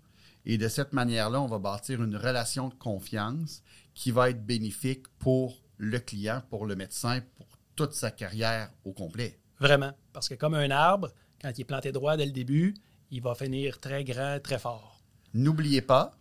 Et 0.44 0.58
de 0.58 0.66
cette 0.66 0.92
manière-là, 0.92 1.40
on 1.40 1.46
va 1.46 1.60
bâtir 1.60 2.02
une 2.02 2.16
relation 2.16 2.68
de 2.68 2.74
confiance 2.74 3.62
qui 3.94 4.10
va 4.10 4.30
être 4.30 4.44
bénéfique 4.44 5.06
pour 5.20 5.62
le 5.76 6.00
client, 6.00 6.42
pour 6.50 6.66
le 6.66 6.74
médecin, 6.74 7.20
pour 7.36 7.46
toute 7.76 7.92
sa 7.92 8.10
carrière 8.10 8.72
au 8.84 8.92
complet. 8.92 9.38
Vraiment. 9.60 9.92
Parce 10.12 10.28
que 10.28 10.34
comme 10.34 10.54
un 10.54 10.70
arbre, 10.72 11.12
quand 11.40 11.52
il 11.56 11.60
est 11.60 11.64
planté 11.64 11.92
droit 11.92 12.16
dès 12.16 12.26
le 12.26 12.32
début, 12.32 12.74
il 13.10 13.22
va 13.22 13.34
finir 13.34 13.80
très 13.80 14.04
grand, 14.04 14.38
très 14.42 14.58
fort. 14.58 15.00
N'oubliez 15.34 15.82
pas, 15.82 16.16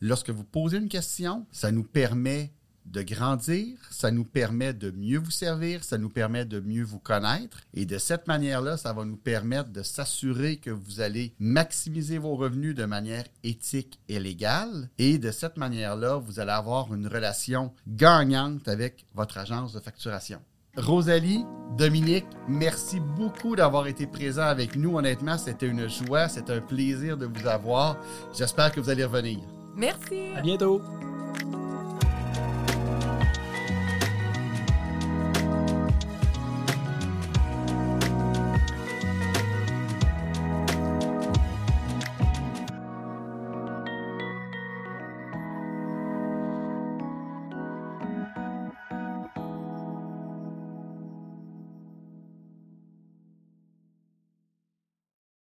lorsque 0.00 0.30
vous 0.30 0.44
posez 0.44 0.78
une 0.78 0.88
question, 0.88 1.46
ça 1.52 1.72
nous 1.72 1.84
permet 1.84 2.52
de 2.86 3.02
grandir, 3.02 3.78
ça 3.90 4.10
nous 4.10 4.24
permet 4.24 4.74
de 4.74 4.90
mieux 4.90 5.18
vous 5.18 5.30
servir, 5.30 5.84
ça 5.84 5.98
nous 5.98 6.08
permet 6.08 6.44
de 6.44 6.60
mieux 6.60 6.82
vous 6.82 6.98
connaître. 6.98 7.60
Et 7.74 7.86
de 7.86 7.98
cette 7.98 8.26
manière-là, 8.26 8.76
ça 8.76 8.92
va 8.92 9.04
nous 9.04 9.16
permettre 9.16 9.70
de 9.70 9.82
s'assurer 9.82 10.56
que 10.56 10.70
vous 10.70 11.00
allez 11.00 11.34
maximiser 11.38 12.18
vos 12.18 12.34
revenus 12.34 12.74
de 12.74 12.84
manière 12.84 13.24
éthique 13.44 14.00
et 14.08 14.18
légale. 14.18 14.90
Et 14.98 15.18
de 15.18 15.30
cette 15.30 15.56
manière-là, 15.56 16.16
vous 16.16 16.40
allez 16.40 16.50
avoir 16.50 16.92
une 16.92 17.06
relation 17.06 17.72
gagnante 17.86 18.66
avec 18.68 19.06
votre 19.14 19.38
agence 19.38 19.72
de 19.72 19.80
facturation. 19.80 20.40
Rosalie, 20.78 21.44
Dominique, 21.76 22.24
merci 22.48 22.98
beaucoup 22.98 23.54
d'avoir 23.56 23.86
été 23.86 24.06
présent 24.06 24.44
avec 24.44 24.74
nous. 24.74 24.96
Honnêtement, 24.96 25.36
c'était 25.36 25.66
une 25.66 25.86
joie, 25.86 26.28
c'était 26.28 26.54
un 26.54 26.60
plaisir 26.62 27.18
de 27.18 27.26
vous 27.26 27.46
avoir. 27.46 27.98
J'espère 28.32 28.72
que 28.72 28.80
vous 28.80 28.88
allez 28.88 29.04
revenir. 29.04 29.40
Merci. 29.76 30.28
À 30.34 30.40
bientôt. 30.40 30.80